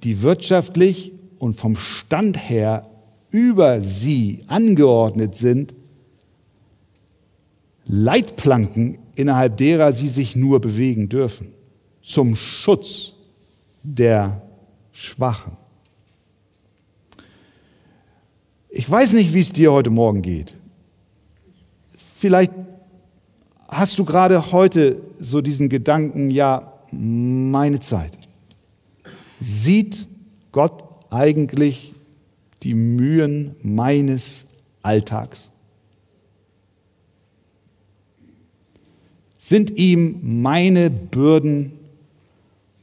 [0.04, 2.88] die wirtschaftlich und vom Stand her
[3.32, 5.74] über sie angeordnet sind,
[7.86, 11.54] Leitplanken, innerhalb derer sie sich nur bewegen dürfen,
[12.02, 13.14] zum Schutz
[13.84, 14.42] der
[14.92, 15.58] Schwachen.
[18.70, 20.54] Ich weiß nicht, wie es dir heute Morgen geht.
[22.18, 22.52] Vielleicht
[23.68, 28.18] hast du gerade heute so diesen Gedanken, ja, meine Zeit.
[29.40, 30.08] Sieht
[30.52, 31.94] Gott eigentlich
[32.64, 34.46] die Mühen meines
[34.82, 35.52] Alltags?
[39.48, 41.74] Sind ihm meine Bürden,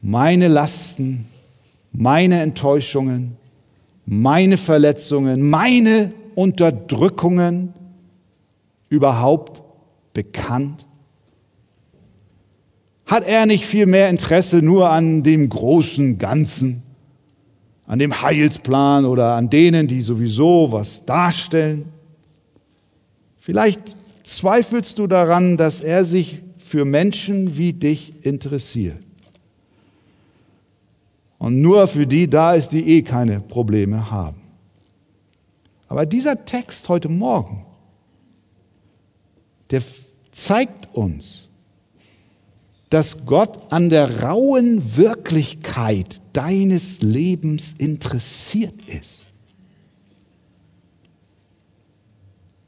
[0.00, 1.26] meine Lasten,
[1.90, 3.36] meine Enttäuschungen,
[4.06, 7.74] meine Verletzungen, meine Unterdrückungen
[8.90, 9.60] überhaupt
[10.12, 10.86] bekannt?
[13.06, 16.84] Hat er nicht viel mehr Interesse nur an dem großen Ganzen,
[17.88, 21.86] an dem Heilsplan oder an denen, die sowieso was darstellen?
[23.36, 26.40] Vielleicht zweifelst du daran, dass er sich
[26.72, 28.96] für Menschen wie dich interessiert.
[31.36, 34.40] Und nur für die da ist, die eh keine Probleme haben.
[35.86, 37.66] Aber dieser Text heute Morgen,
[39.70, 39.82] der
[40.30, 41.46] zeigt uns,
[42.88, 49.20] dass Gott an der rauen Wirklichkeit deines Lebens interessiert ist.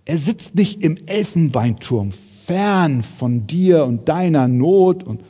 [0.05, 2.13] Er sitzt nicht im Elfenbeinturm
[2.47, 5.21] fern von dir und deiner Not, und,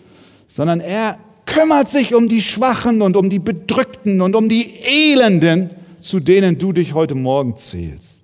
[0.47, 5.71] sondern er kümmert sich um die Schwachen und um die Bedrückten und um die Elenden,
[6.01, 8.23] zu denen du dich heute Morgen zählst.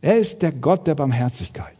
[0.00, 1.74] Er ist der Gott der Barmherzigkeit.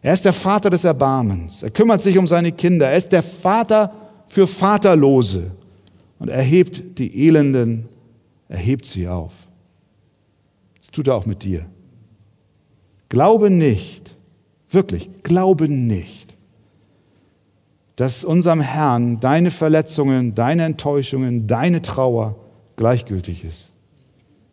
[0.00, 1.62] Er ist der Vater des Erbarmens.
[1.62, 2.90] Er kümmert sich um seine Kinder.
[2.90, 3.92] Er ist der Vater
[4.28, 5.50] für Vaterlose.
[6.18, 7.88] Und er hebt die Elenden,
[8.48, 9.32] er hebt sie auf.
[10.78, 11.66] Das tut er auch mit dir.
[13.08, 14.13] Glaube nicht,
[14.74, 16.36] wirklich, glaube nicht,
[17.96, 22.36] dass unserem Herrn deine Verletzungen, deine Enttäuschungen, deine Trauer
[22.76, 23.70] gleichgültig ist,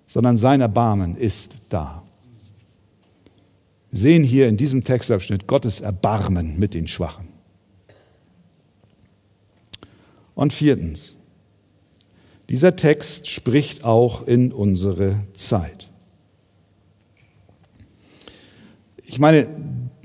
[0.05, 2.03] sondern sein Erbarmen ist da.
[3.89, 7.27] Wir sehen hier in diesem Textabschnitt Gottes Erbarmen mit den Schwachen.
[10.35, 11.15] Und viertens,
[12.47, 15.89] dieser Text spricht auch in unsere Zeit.
[19.05, 19.47] Ich meine,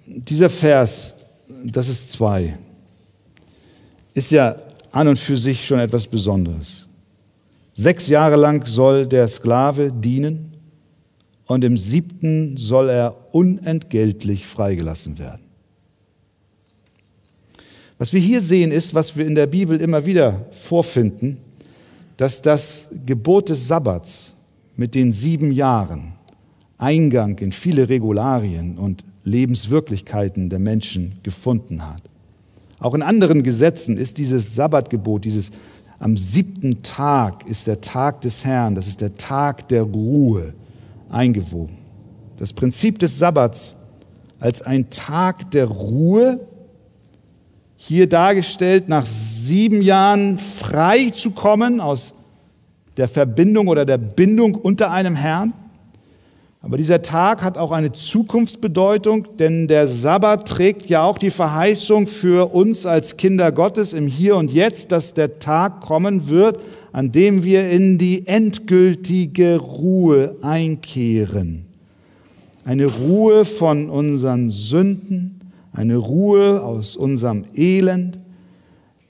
[0.06, 1.14] dieser Vers,
[1.64, 2.56] das ist zwei,
[4.14, 4.56] ist ja
[4.92, 6.86] an und für sich schon etwas Besonderes.
[7.74, 10.54] Sechs Jahre lang soll der Sklave dienen
[11.46, 15.42] und im siebten soll er unentgeltlich freigelassen werden.
[17.98, 21.38] Was wir hier sehen ist, was wir in der Bibel immer wieder vorfinden,
[22.16, 24.32] dass das Gebot des Sabbats
[24.76, 26.12] mit den sieben Jahren
[26.78, 32.02] Eingang in viele Regularien und Lebenswirklichkeiten der Menschen gefunden hat.
[32.78, 35.50] Auch in anderen Gesetzen ist dieses Sabbatgebot, dieses
[35.98, 40.54] am siebten Tag ist der Tag des Herrn, das ist der Tag der Ruhe,
[41.08, 41.78] eingewoben.
[42.36, 43.74] Das Prinzip des Sabbats
[44.38, 46.40] als ein Tag der Ruhe,
[47.76, 52.12] hier dargestellt, nach sieben Jahren frei zu kommen aus
[52.96, 55.52] der Verbindung oder der Bindung unter einem Herrn.
[56.66, 62.08] Aber dieser Tag hat auch eine Zukunftsbedeutung, denn der Sabbat trägt ja auch die Verheißung
[62.08, 66.58] für uns als Kinder Gottes im Hier und Jetzt, dass der Tag kommen wird,
[66.92, 71.66] an dem wir in die endgültige Ruhe einkehren.
[72.64, 78.18] Eine Ruhe von unseren Sünden, eine Ruhe aus unserem Elend.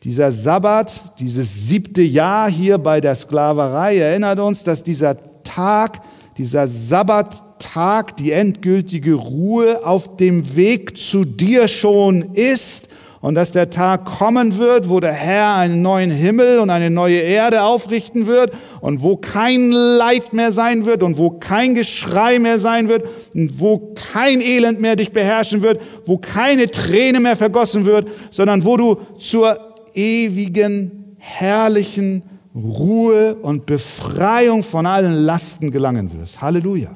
[0.02, 6.02] Dieser Sabbat, dieses siebte Jahr hier bei der Sklaverei erinnert uns, dass dieser Tag,
[6.36, 12.88] dieser Sabbat Sabbattag die endgültige Ruhe auf dem Weg zu dir schon ist
[13.20, 17.18] und dass der Tag kommen wird, wo der Herr einen neuen Himmel und eine neue
[17.18, 22.58] Erde aufrichten wird und wo kein Leid mehr sein wird und wo kein Geschrei mehr
[22.58, 23.04] sein wird
[23.34, 28.64] und wo kein Elend mehr dich beherrschen wird, wo keine Träne mehr vergossen wird, sondern
[28.64, 29.58] wo du zur
[29.94, 32.22] ewigen, herrlichen
[32.54, 36.40] Ruhe und Befreiung von allen Lasten gelangen wirst.
[36.40, 36.90] Halleluja.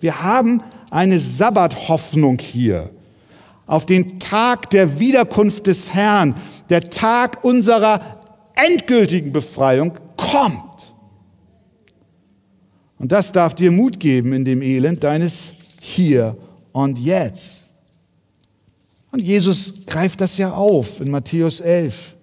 [0.00, 2.90] Wir haben eine Sabbathoffnung hier
[3.66, 6.34] auf den Tag der Wiederkunft des Herrn,
[6.70, 8.20] der Tag unserer
[8.54, 10.92] endgültigen Befreiung kommt.
[12.98, 16.36] Und das darf dir Mut geben in dem Elend deines Hier
[16.72, 17.70] und Jetzt.
[19.12, 22.14] Und Jesus greift das ja auf in Matthäus 11.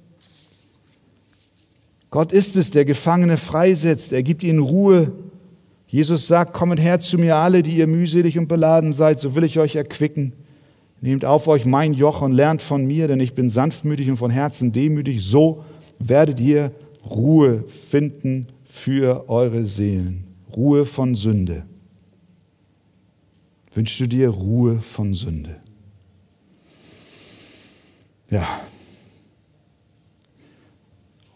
[2.10, 4.14] Gott ist es, der Gefangene freisetzt.
[4.14, 5.12] Er gibt ihnen Ruhe.
[5.88, 9.46] Jesus sagt, kommet her zu mir alle, die ihr mühselig und beladen seid, so will
[9.46, 10.34] ich euch erquicken.
[11.00, 14.32] Nehmt auf euch mein Joch und lernt von mir, denn ich bin sanftmütig und von
[14.32, 15.24] Herzen demütig.
[15.24, 15.64] So
[16.00, 16.72] werdet ihr
[17.10, 20.26] Ruhe finden für eure Seelen.
[20.56, 21.66] Ruhe von Sünde.
[23.74, 25.56] Wünschst du dir Ruhe von Sünde?
[28.30, 28.46] Ja.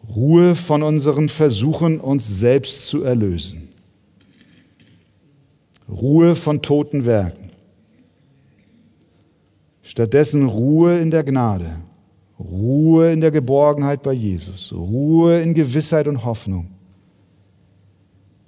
[0.09, 3.70] Ruhe von unseren Versuchen, uns selbst zu erlösen.
[5.91, 7.49] Ruhe von toten Werken.
[9.83, 11.77] Stattdessen Ruhe in der Gnade,
[12.39, 16.67] Ruhe in der Geborgenheit bei Jesus, Ruhe in Gewissheit und Hoffnung.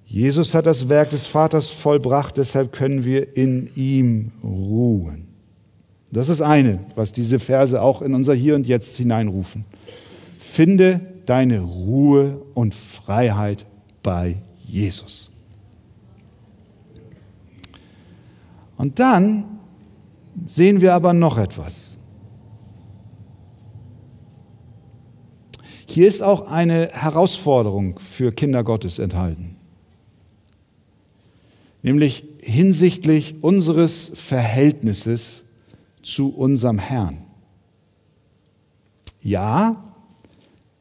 [0.06, 5.28] Jesus hat das Werk des Vaters vollbracht, deshalb können wir in ihm ruhen.
[6.12, 9.66] Das ist eine, was diese Verse auch in unser Hier und Jetzt hineinrufen.
[10.38, 13.66] Finde deine Ruhe und Freiheit
[14.04, 15.33] bei Jesus.
[18.84, 19.46] Und dann
[20.46, 21.92] sehen wir aber noch etwas.
[25.86, 29.56] Hier ist auch eine Herausforderung für Kinder Gottes enthalten,
[31.82, 35.46] nämlich hinsichtlich unseres Verhältnisses
[36.02, 37.24] zu unserem Herrn.
[39.22, 39.96] Ja,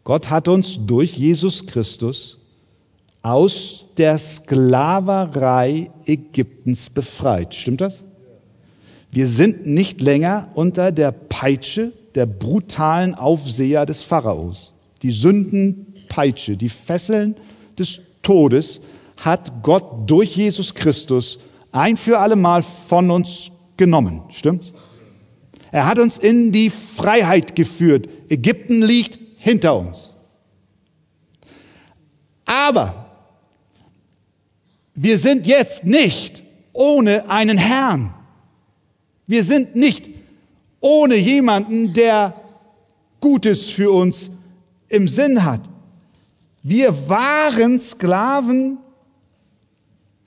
[0.02, 2.38] Gott hat uns durch Jesus Christus
[3.22, 7.54] aus der Sklaverei Ägyptens befreit.
[7.54, 8.02] Stimmt das?
[9.10, 14.72] Wir sind nicht länger unter der Peitsche der brutalen Aufseher des Pharaos.
[15.02, 17.36] Die Sündenpeitsche, die Fesseln
[17.78, 18.80] des Todes
[19.16, 21.38] hat Gott durch Jesus Christus
[21.70, 24.22] ein für allemal von uns genommen.
[24.30, 24.72] Stimmt's?
[25.70, 28.08] Er hat uns in die Freiheit geführt.
[28.28, 30.10] Ägypten liegt hinter uns.
[32.44, 33.01] Aber
[34.94, 38.14] wir sind jetzt nicht ohne einen Herrn.
[39.26, 40.08] Wir sind nicht
[40.80, 42.34] ohne jemanden, der
[43.20, 44.30] Gutes für uns
[44.88, 45.62] im Sinn hat.
[46.62, 48.78] Wir waren Sklaven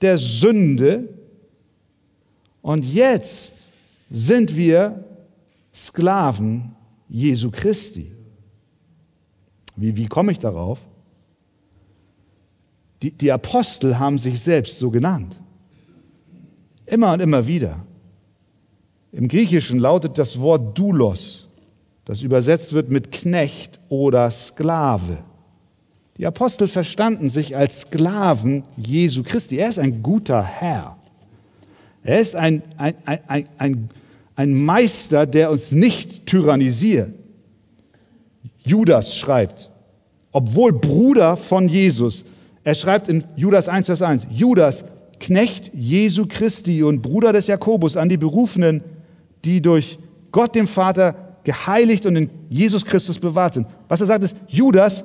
[0.00, 1.08] der Sünde
[2.62, 3.66] und jetzt
[4.10, 5.04] sind wir
[5.74, 6.74] Sklaven
[7.08, 8.10] Jesu Christi.
[9.76, 10.80] Wie, wie komme ich darauf?
[13.02, 15.36] Die, die Apostel haben sich selbst so genannt.
[16.86, 17.84] Immer und immer wieder.
[19.12, 21.48] Im Griechischen lautet das Wort Doulos,
[22.04, 25.18] das übersetzt wird mit Knecht oder Sklave.
[26.18, 29.56] Die Apostel verstanden sich als Sklaven Jesu Christi.
[29.56, 30.96] Er ist ein guter Herr.
[32.02, 33.90] Er ist ein, ein, ein, ein,
[34.36, 37.12] ein Meister, der uns nicht tyrannisiert.
[38.64, 39.70] Judas schreibt,
[40.32, 42.24] obwohl Bruder von Jesus,
[42.66, 44.84] er schreibt in Judas 1, Vers 1, Judas,
[45.20, 48.82] Knecht Jesu Christi und Bruder des Jakobus an die Berufenen,
[49.44, 50.00] die durch
[50.32, 51.14] Gott dem Vater
[51.44, 53.68] geheiligt und in Jesus Christus bewahrt sind.
[53.86, 55.04] Was er sagt ist, Judas,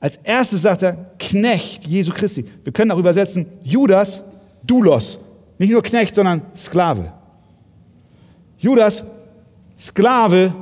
[0.00, 2.44] als erstes sagt er, Knecht Jesu Christi.
[2.64, 4.20] Wir können auch übersetzen, Judas,
[4.64, 5.20] Doulos.
[5.58, 7.12] Nicht nur Knecht, sondern Sklave.
[8.58, 9.04] Judas,
[9.78, 10.52] Sklave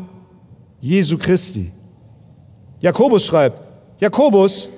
[0.82, 1.72] Jesu Christi.
[2.80, 3.62] Jakobus schreibt,
[3.98, 4.68] Jakobus,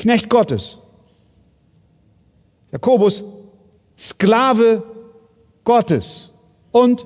[0.00, 0.78] Knecht Gottes.
[2.72, 3.22] Jakobus,
[3.98, 4.82] Sklave
[5.62, 6.30] Gottes
[6.72, 7.04] und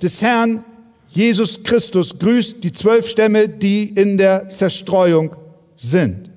[0.00, 0.64] des Herrn
[1.08, 5.34] Jesus Christus grüßt die zwölf Stämme, die in der Zerstreuung
[5.76, 6.30] sind.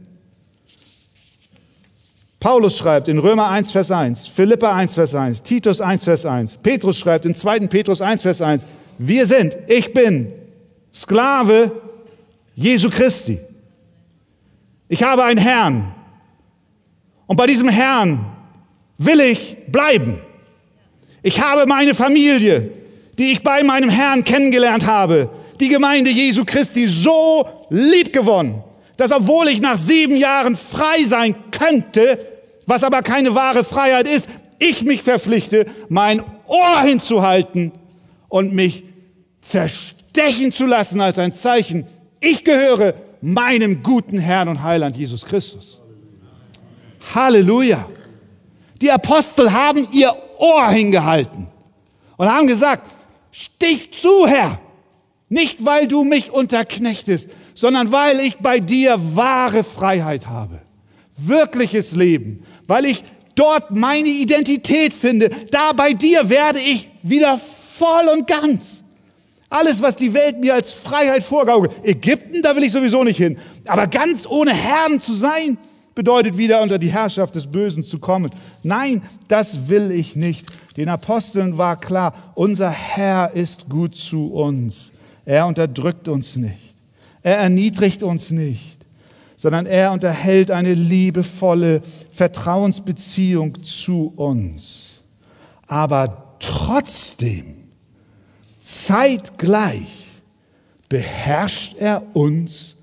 [2.40, 6.58] Paulus schreibt in Römer 1, Vers 1, Philippa 1, Vers 1, Titus 1, Vers 1,
[6.58, 7.68] Petrus schreibt in 2.
[7.68, 8.66] Petrus 1, Vers 1,
[8.98, 10.32] wir sind, ich bin
[10.92, 11.72] Sklave
[12.56, 13.40] Jesu Christi.
[14.88, 15.99] Ich habe einen Herrn.
[17.30, 18.26] Und bei diesem Herrn
[18.98, 20.20] will ich bleiben.
[21.22, 22.72] Ich habe meine Familie,
[23.20, 28.64] die ich bei meinem Herrn kennengelernt habe, die Gemeinde Jesu Christi so lieb gewonnen,
[28.98, 32.18] dass obwohl ich nach sieben Jahren frei sein könnte,
[32.66, 34.28] was aber keine wahre Freiheit ist,
[34.58, 37.74] ich mich verpflichte, mein Ohr hinzuhalten
[38.28, 38.86] und mich
[39.42, 41.86] zerstechen zu lassen als ein Zeichen,
[42.22, 45.79] ich gehöre meinem guten Herrn und Heiland Jesus Christus.
[47.14, 47.90] Halleluja.
[48.82, 51.48] Die Apostel haben ihr Ohr hingehalten
[52.18, 52.90] und haben gesagt,
[53.32, 54.60] stich zu, Herr.
[55.28, 60.62] Nicht, weil du mich unterknechtest, sondern weil ich bei dir wahre Freiheit habe.
[61.18, 62.44] Wirkliches Leben.
[62.68, 63.04] Weil ich
[63.36, 65.30] dort meine Identität finde.
[65.52, 68.84] Da bei dir werde ich wieder voll und ganz.
[69.50, 71.74] Alles, was die Welt mir als Freiheit vorgaukelt.
[71.84, 73.38] Ägypten, da will ich sowieso nicht hin.
[73.66, 75.58] Aber ganz ohne Herrn zu sein,
[75.96, 78.32] bedeutet wieder unter die Herrschaft des Bösen zu kommen.
[78.64, 80.46] Nein, das will ich nicht.
[80.78, 84.94] Den Aposteln war klar, unser Herr ist gut zu uns.
[85.26, 86.58] Er unterdrückt uns nicht.
[87.22, 88.86] Er erniedrigt uns nicht,
[89.36, 91.82] sondern er unterhält eine liebevolle
[92.12, 95.02] Vertrauensbeziehung zu uns.
[95.68, 97.56] Aber trotzdem,
[98.62, 100.08] zeitgleich,
[100.88, 102.76] beherrscht er uns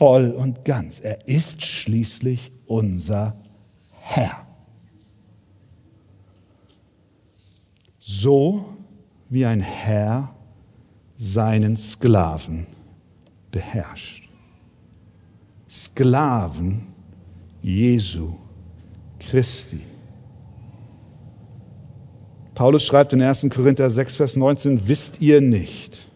[0.00, 0.98] voll und ganz.
[1.00, 3.36] Er ist schließlich unser
[4.00, 4.46] Herr.
[7.98, 8.64] So
[9.28, 10.34] wie ein Herr
[11.18, 12.66] seinen Sklaven
[13.50, 14.26] beherrscht.
[15.68, 16.86] Sklaven
[17.60, 18.32] Jesu
[19.18, 19.82] Christi.
[22.54, 23.48] Paulus schreibt in 1.
[23.50, 26.08] Korinther 6, Vers 19, wisst ihr nicht,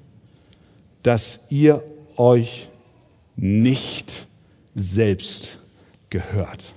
[1.03, 1.85] dass ihr
[2.17, 2.71] euch
[3.37, 4.27] nicht
[4.75, 5.59] selbst
[6.11, 6.75] gehört.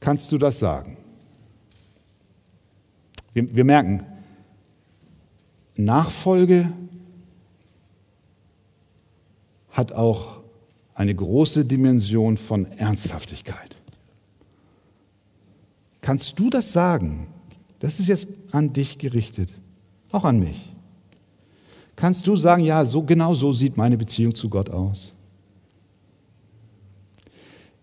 [0.00, 0.96] Kannst du das sagen?
[3.32, 4.04] Wir, wir merken,
[5.76, 6.72] Nachfolge
[9.70, 10.40] hat auch
[10.94, 13.76] eine große Dimension von Ernsthaftigkeit.
[16.00, 17.26] Kannst du das sagen?
[17.80, 19.52] Das ist jetzt an dich gerichtet,
[20.12, 20.72] auch an mich.
[21.96, 25.14] Kannst du sagen, ja, so genau so sieht meine Beziehung zu Gott aus?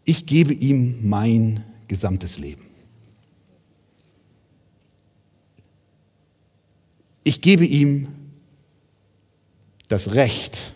[0.05, 2.61] Ich gebe ihm mein gesamtes Leben.
[7.23, 8.07] Ich gebe ihm
[9.87, 10.73] das Recht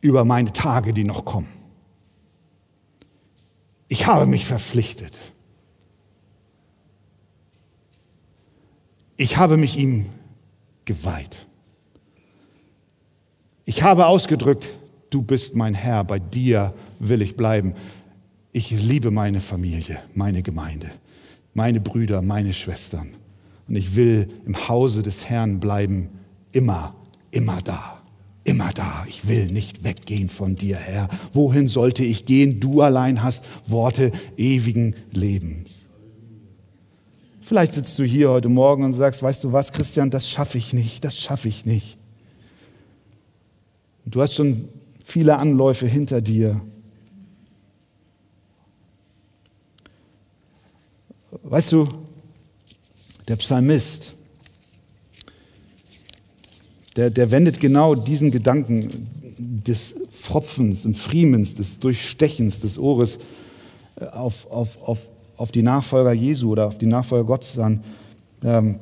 [0.00, 1.48] über meine Tage, die noch kommen.
[3.88, 5.18] Ich habe mich verpflichtet.
[9.16, 10.06] Ich habe mich ihm
[10.84, 11.47] geweiht.
[13.68, 14.66] Ich habe ausgedrückt,
[15.10, 17.74] du bist mein Herr, bei dir will ich bleiben.
[18.50, 20.90] Ich liebe meine Familie, meine Gemeinde,
[21.52, 23.10] meine Brüder, meine Schwestern.
[23.68, 26.08] Und ich will im Hause des Herrn bleiben,
[26.50, 26.94] immer,
[27.30, 28.00] immer da,
[28.42, 29.04] immer da.
[29.06, 31.10] Ich will nicht weggehen von dir, Herr.
[31.34, 32.60] Wohin sollte ich gehen?
[32.60, 35.80] Du allein hast Worte ewigen Lebens.
[37.42, 40.72] Vielleicht sitzt du hier heute Morgen und sagst, weißt du was, Christian, das schaffe ich
[40.72, 41.97] nicht, das schaffe ich nicht.
[44.10, 44.68] Du hast schon
[45.04, 46.60] viele Anläufe hinter dir.
[51.42, 51.88] Weißt du,
[53.26, 54.14] der Psalmist,
[56.96, 63.18] der, der wendet genau diesen Gedanken des Pfropfens, des Friemens, des Durchstechens des Ohres
[64.00, 67.84] äh, auf, auf, auf, auf die Nachfolger Jesu oder auf die Nachfolger Gottes an.
[68.42, 68.80] Ähm,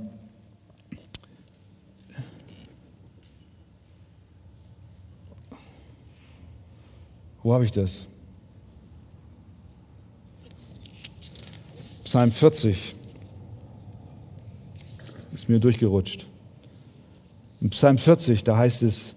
[7.47, 8.07] wo habe ich das?
[12.03, 12.97] Psalm 40
[15.33, 16.27] ist mir durchgerutscht.
[17.61, 19.15] Im Psalm 40, da heißt es,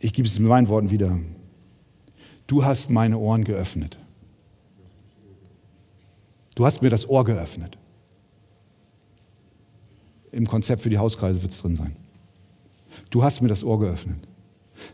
[0.00, 1.18] ich gebe es mit meinen Worten wieder,
[2.46, 3.98] du hast meine Ohren geöffnet.
[6.54, 7.76] Du hast mir das Ohr geöffnet.
[10.32, 11.94] Im Konzept für die Hauskreise wird es drin sein.
[13.10, 14.26] Du hast mir das Ohr geöffnet.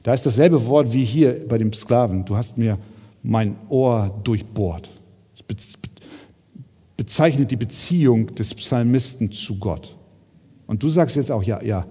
[0.02, 2.24] Da ist dasselbe Wort wie hier bei dem Sklaven.
[2.24, 2.78] Du hast mir
[3.22, 4.90] mein Ohr durchbohrt.
[5.46, 5.68] Das
[6.96, 9.96] bezeichnet die Beziehung des Psalmisten zu Gott.
[10.66, 11.86] Und du sagst jetzt auch, ja, ja,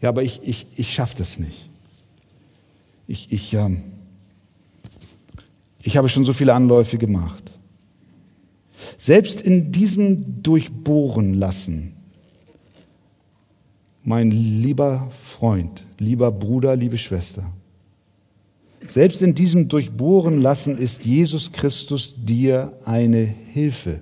[0.00, 1.68] ja, aber ich, ich, ich schaffe das nicht.
[3.06, 3.82] Ich, ich, ähm,
[5.82, 7.52] ich habe schon so viele Anläufe gemacht.
[8.96, 11.93] Selbst in diesem Durchbohren lassen,
[14.04, 17.50] mein lieber Freund, lieber Bruder, liebe Schwester,
[18.86, 24.00] Selbst in diesem Durchbohren lassen ist Jesus Christus dir eine Hilfe.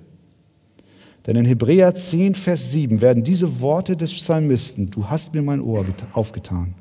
[1.25, 5.61] Denn in Hebräer 10, Vers 7 werden diese Worte des Psalmisten, du hast mir mein
[5.61, 6.75] Ohr aufgetan,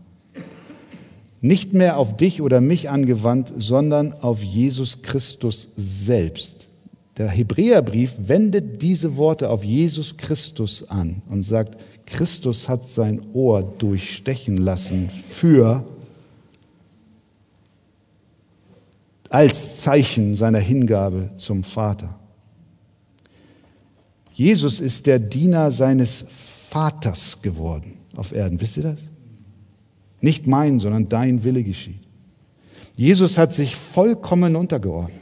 [1.41, 6.69] nicht mehr auf dich oder mich angewandt, sondern auf Jesus Christus selbst.
[7.19, 11.77] Der Hebräerbrief wendet diese Worte auf Jesus Christus an und sagt,
[12.13, 15.85] Christus hat sein Ohr durchstechen lassen für
[19.31, 22.19] als Zeichen seiner Hingabe zum Vater.
[24.35, 26.27] Jesus ist der Diener seines
[26.69, 28.61] Vaters geworden auf Erden.
[28.61, 29.01] Wisst ihr das?
[30.21, 32.01] Nicht mein, sondern dein Wille geschieht.
[32.95, 35.19] Jesus hat sich vollkommen untergeordnet.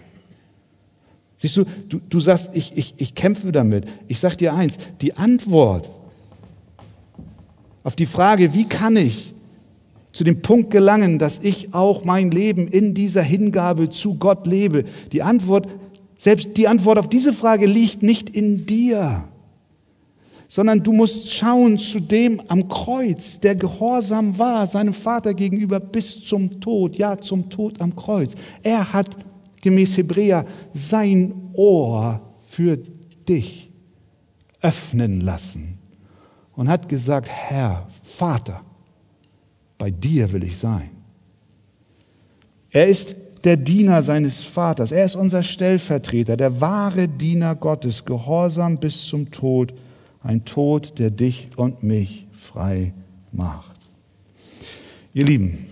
[1.37, 3.87] Siehst du, du, du sagst, ich, ich, ich kämpfe damit.
[4.09, 5.89] Ich sag dir eins, die Antwort
[7.83, 9.35] auf die Frage, wie kann ich
[10.13, 14.85] zu dem Punkt gelangen, dass ich auch mein Leben in dieser Hingabe zu Gott lebe?
[15.13, 15.69] Die Antwort,
[16.19, 19.25] selbst die Antwort auf diese Frage liegt nicht in dir,
[20.49, 26.23] sondern du musst schauen zu dem am Kreuz, der gehorsam war seinem Vater gegenüber bis
[26.23, 28.35] zum Tod, ja zum Tod am Kreuz.
[28.65, 29.17] Er hat
[29.63, 32.79] gemäß Hebräer sein Ohr für
[33.29, 33.71] dich
[34.61, 35.70] öffnen lassen
[36.61, 38.61] und hat gesagt, Herr, Vater,
[39.79, 40.91] bei dir will ich sein.
[42.71, 48.77] Er ist der Diener seines Vaters, er ist unser Stellvertreter, der wahre Diener Gottes, gehorsam
[48.77, 49.73] bis zum Tod,
[50.23, 52.93] ein Tod, der dich und mich frei
[53.33, 53.81] macht.
[55.15, 55.67] Ihr Lieben,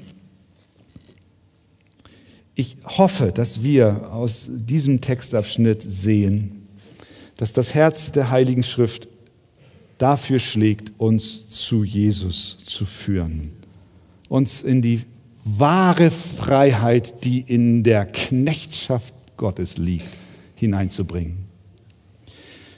[2.54, 6.66] ich hoffe, dass wir aus diesem Textabschnitt sehen,
[7.36, 9.07] dass das Herz der Heiligen Schrift
[9.98, 13.52] dafür schlägt, uns zu Jesus zu führen,
[14.28, 15.02] uns in die
[15.44, 20.08] wahre Freiheit, die in der Knechtschaft Gottes liegt,
[20.54, 21.46] hineinzubringen.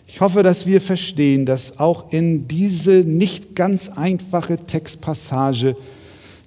[0.06, 5.76] Ich hoffe, dass wir verstehen, dass auch in diese nicht ganz einfache Textpassage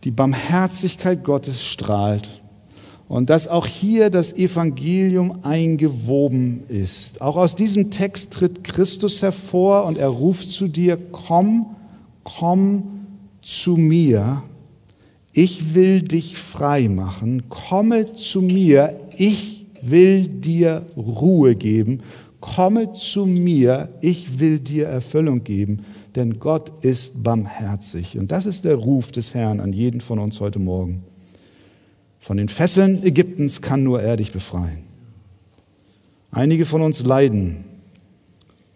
[0.04, 2.43] die Barmherzigkeit Gottes strahlt
[3.14, 7.22] und dass auch hier das Evangelium eingewoben ist.
[7.22, 11.76] Auch aus diesem Text tritt Christus hervor und er ruft zu dir, komm,
[12.24, 13.06] komm
[13.44, 14.42] zu mir,
[15.32, 22.00] ich will dich frei machen, komme zu mir, ich will dir Ruhe geben,
[22.42, 25.84] komme zu mir, ich will dir Erfüllung geben,
[26.16, 28.18] denn Gott ist barmherzig.
[28.18, 31.04] Und das ist der Ruf des Herrn an jeden von uns heute Morgen.
[32.24, 34.84] Von den Fesseln Ägyptens kann nur er dich befreien.
[36.32, 37.66] Einige von uns leiden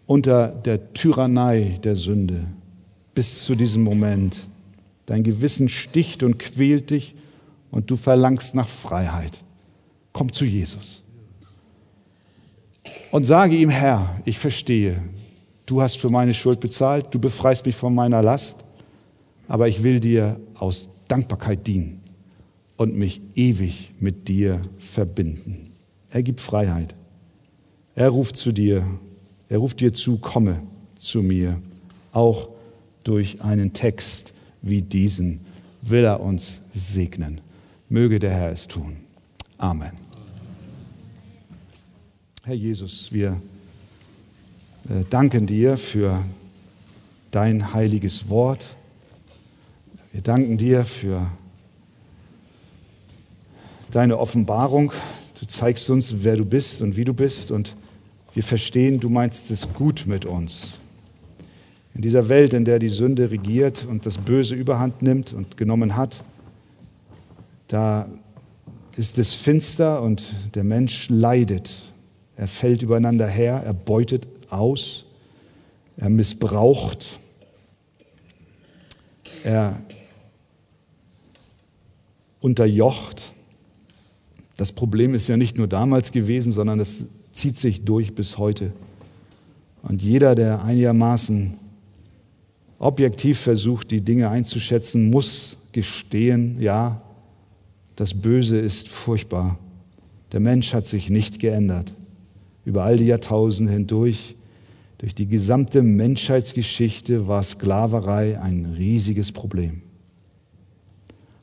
[0.04, 2.44] unter der Tyrannei der Sünde
[3.14, 4.36] bis zu diesem Moment.
[5.06, 7.14] Dein Gewissen sticht und quält dich
[7.70, 9.42] und du verlangst nach Freiheit.
[10.12, 11.02] Komm zu Jesus
[13.12, 15.02] und sage ihm, Herr, ich verstehe,
[15.64, 18.62] du hast für meine Schuld bezahlt, du befreist mich von meiner Last,
[19.48, 21.97] aber ich will dir aus Dankbarkeit dienen
[22.78, 25.72] und mich ewig mit dir verbinden.
[26.10, 26.94] Er gibt Freiheit.
[27.94, 28.86] Er ruft zu dir,
[29.48, 30.62] er ruft dir zu, komme
[30.94, 31.60] zu mir.
[32.12, 32.48] Auch
[33.04, 35.40] durch einen Text wie diesen
[35.82, 37.40] will er uns segnen.
[37.88, 38.96] Möge der Herr es tun.
[39.58, 39.92] Amen.
[42.44, 43.42] Herr Jesus, wir
[44.88, 46.22] äh, danken dir für
[47.32, 48.76] dein heiliges Wort.
[50.12, 51.28] Wir danken dir für
[53.90, 54.92] deine Offenbarung.
[55.38, 57.76] Du zeigst uns, wer du bist und wie du bist und
[58.34, 60.74] wir verstehen, du meinst es gut mit uns.
[61.94, 65.96] In dieser Welt, in der die Sünde regiert und das Böse überhand nimmt und genommen
[65.96, 66.22] hat,
[67.68, 68.08] da
[68.96, 70.22] ist es finster und
[70.54, 71.72] der Mensch leidet.
[72.36, 75.06] Er fällt übereinander her, er beutet aus,
[75.96, 77.18] er missbraucht,
[79.44, 79.80] er
[82.40, 83.32] unterjocht.
[84.58, 88.72] Das Problem ist ja nicht nur damals gewesen, sondern es zieht sich durch bis heute.
[89.82, 91.54] Und jeder, der einigermaßen
[92.80, 97.00] objektiv versucht, die Dinge einzuschätzen, muss gestehen, ja,
[97.94, 99.60] das Böse ist furchtbar.
[100.32, 101.94] Der Mensch hat sich nicht geändert.
[102.64, 104.34] Über all die Jahrtausende hindurch,
[104.98, 109.82] durch die gesamte Menschheitsgeschichte war Sklaverei ein riesiges Problem.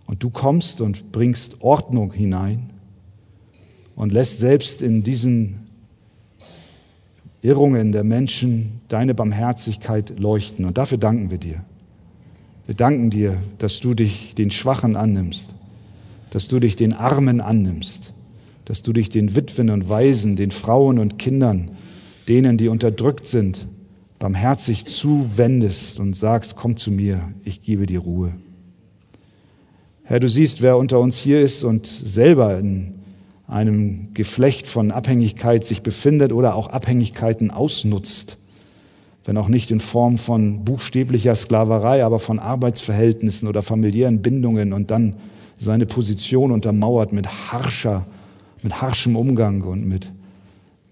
[0.06, 2.72] Und du kommst und bringst Ordnung hinein
[3.96, 5.66] und lässt selbst in diesen
[7.42, 10.66] Irrungen der Menschen deine Barmherzigkeit leuchten.
[10.66, 11.64] Und dafür danken wir dir.
[12.66, 15.54] Wir danken dir, dass du dich den Schwachen annimmst,
[16.32, 18.12] dass du dich den Armen annimmst,
[18.66, 21.72] dass du dich den Witwen und Waisen, den Frauen und Kindern,
[22.28, 23.68] denen, die unterdrückt sind,
[24.18, 28.34] barmherzig zuwendest und sagst, komm zu mir, ich gebe dir Ruhe.
[30.04, 32.96] Herr, du siehst, wer unter uns hier ist und selber in
[33.48, 38.38] einem Geflecht von Abhängigkeit sich befindet oder auch Abhängigkeiten ausnutzt,
[39.26, 44.92] wenn auch nicht in Form von buchstäblicher Sklaverei, aber von Arbeitsverhältnissen oder familiären Bindungen und
[44.92, 45.16] dann
[45.58, 48.06] seine Position untermauert mit harscher,
[48.62, 50.12] mit harschem Umgang und mit,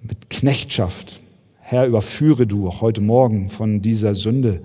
[0.02, 1.20] mit Knechtschaft.
[1.60, 4.62] Herr, überführe du auch heute Morgen von dieser Sünde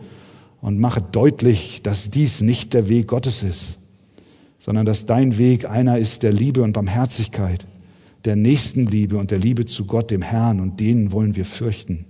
[0.61, 3.79] und mache deutlich, dass dies nicht der Weg Gottes ist,
[4.59, 7.67] sondern dass dein Weg einer ist der Liebe und Barmherzigkeit,
[8.25, 12.05] der Nächstenliebe und der Liebe zu Gott, dem Herrn, und denen wollen wir fürchten.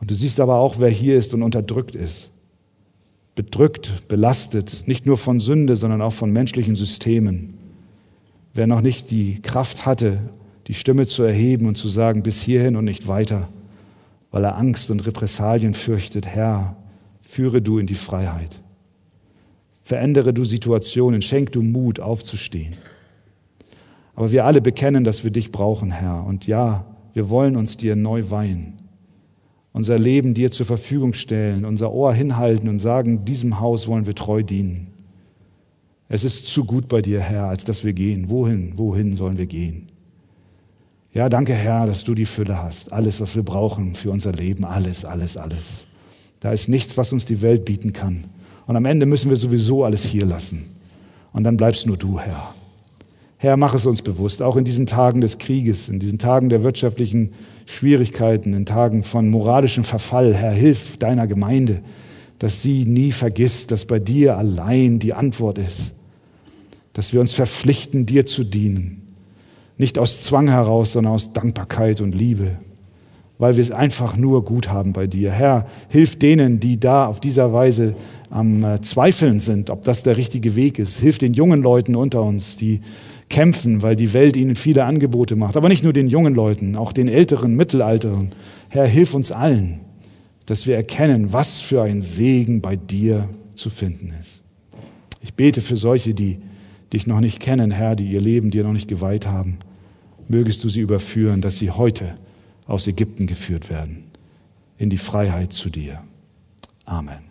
[0.00, 2.30] Und du siehst aber auch, wer hier ist und unterdrückt ist.
[3.34, 7.54] Bedrückt, belastet, nicht nur von Sünde, sondern auch von menschlichen Systemen.
[8.54, 10.18] Wer noch nicht die Kraft hatte,
[10.66, 13.48] die Stimme zu erheben und zu sagen, bis hierhin und nicht weiter,
[14.30, 16.76] weil er Angst und Repressalien fürchtet, Herr,
[17.20, 18.60] führe du in die Freiheit.
[19.82, 22.74] Verändere du Situationen, schenk du Mut, aufzustehen.
[24.18, 26.26] Aber wir alle bekennen, dass wir dich brauchen, Herr.
[26.26, 28.72] Und ja, wir wollen uns dir neu weihen,
[29.72, 34.16] unser Leben dir zur Verfügung stellen, unser Ohr hinhalten und sagen, diesem Haus wollen wir
[34.16, 34.88] treu dienen.
[36.08, 38.28] Es ist zu gut bei dir, Herr, als dass wir gehen.
[38.28, 39.86] Wohin, wohin sollen wir gehen?
[41.14, 42.92] Ja, danke Herr, dass du die Fülle hast.
[42.92, 44.64] Alles, was wir brauchen für unser Leben.
[44.64, 45.86] Alles, alles, alles.
[46.40, 48.24] Da ist nichts, was uns die Welt bieten kann.
[48.66, 50.64] Und am Ende müssen wir sowieso alles hier lassen.
[51.32, 52.52] Und dann bleibst nur du, Herr.
[53.38, 56.62] Herr, mach es uns bewusst, auch in diesen Tagen des Krieges, in diesen Tagen der
[56.62, 57.32] wirtschaftlichen
[57.66, 60.34] Schwierigkeiten, in Tagen von moralischem Verfall.
[60.34, 61.80] Herr, hilf deiner Gemeinde,
[62.38, 65.92] dass sie nie vergisst, dass bei dir allein die Antwort ist.
[66.92, 69.08] Dass wir uns verpflichten, dir zu dienen
[69.78, 72.58] nicht aus Zwang heraus, sondern aus Dankbarkeit und Liebe,
[73.38, 75.30] weil wir es einfach nur gut haben bei dir.
[75.30, 77.94] Herr, hilf denen, die da auf dieser Weise
[78.28, 80.98] am äh, Zweifeln sind, ob das der richtige Weg ist.
[80.98, 82.80] Hilf den jungen Leuten unter uns, die
[83.28, 85.56] kämpfen, weil die Welt ihnen viele Angebote macht.
[85.56, 88.30] Aber nicht nur den jungen Leuten, auch den älteren, mittelalteren.
[88.68, 89.80] Herr, hilf uns allen,
[90.46, 94.42] dass wir erkennen, was für ein Segen bei dir zu finden ist.
[95.22, 96.38] Ich bete für solche, die
[96.92, 99.58] dich noch nicht kennen, Herr, die ihr Leben dir noch nicht geweiht haben
[100.28, 102.16] mögest du sie überführen, dass sie heute
[102.66, 104.04] aus Ägypten geführt werden,
[104.76, 106.02] in die Freiheit zu dir.
[106.84, 107.27] Amen.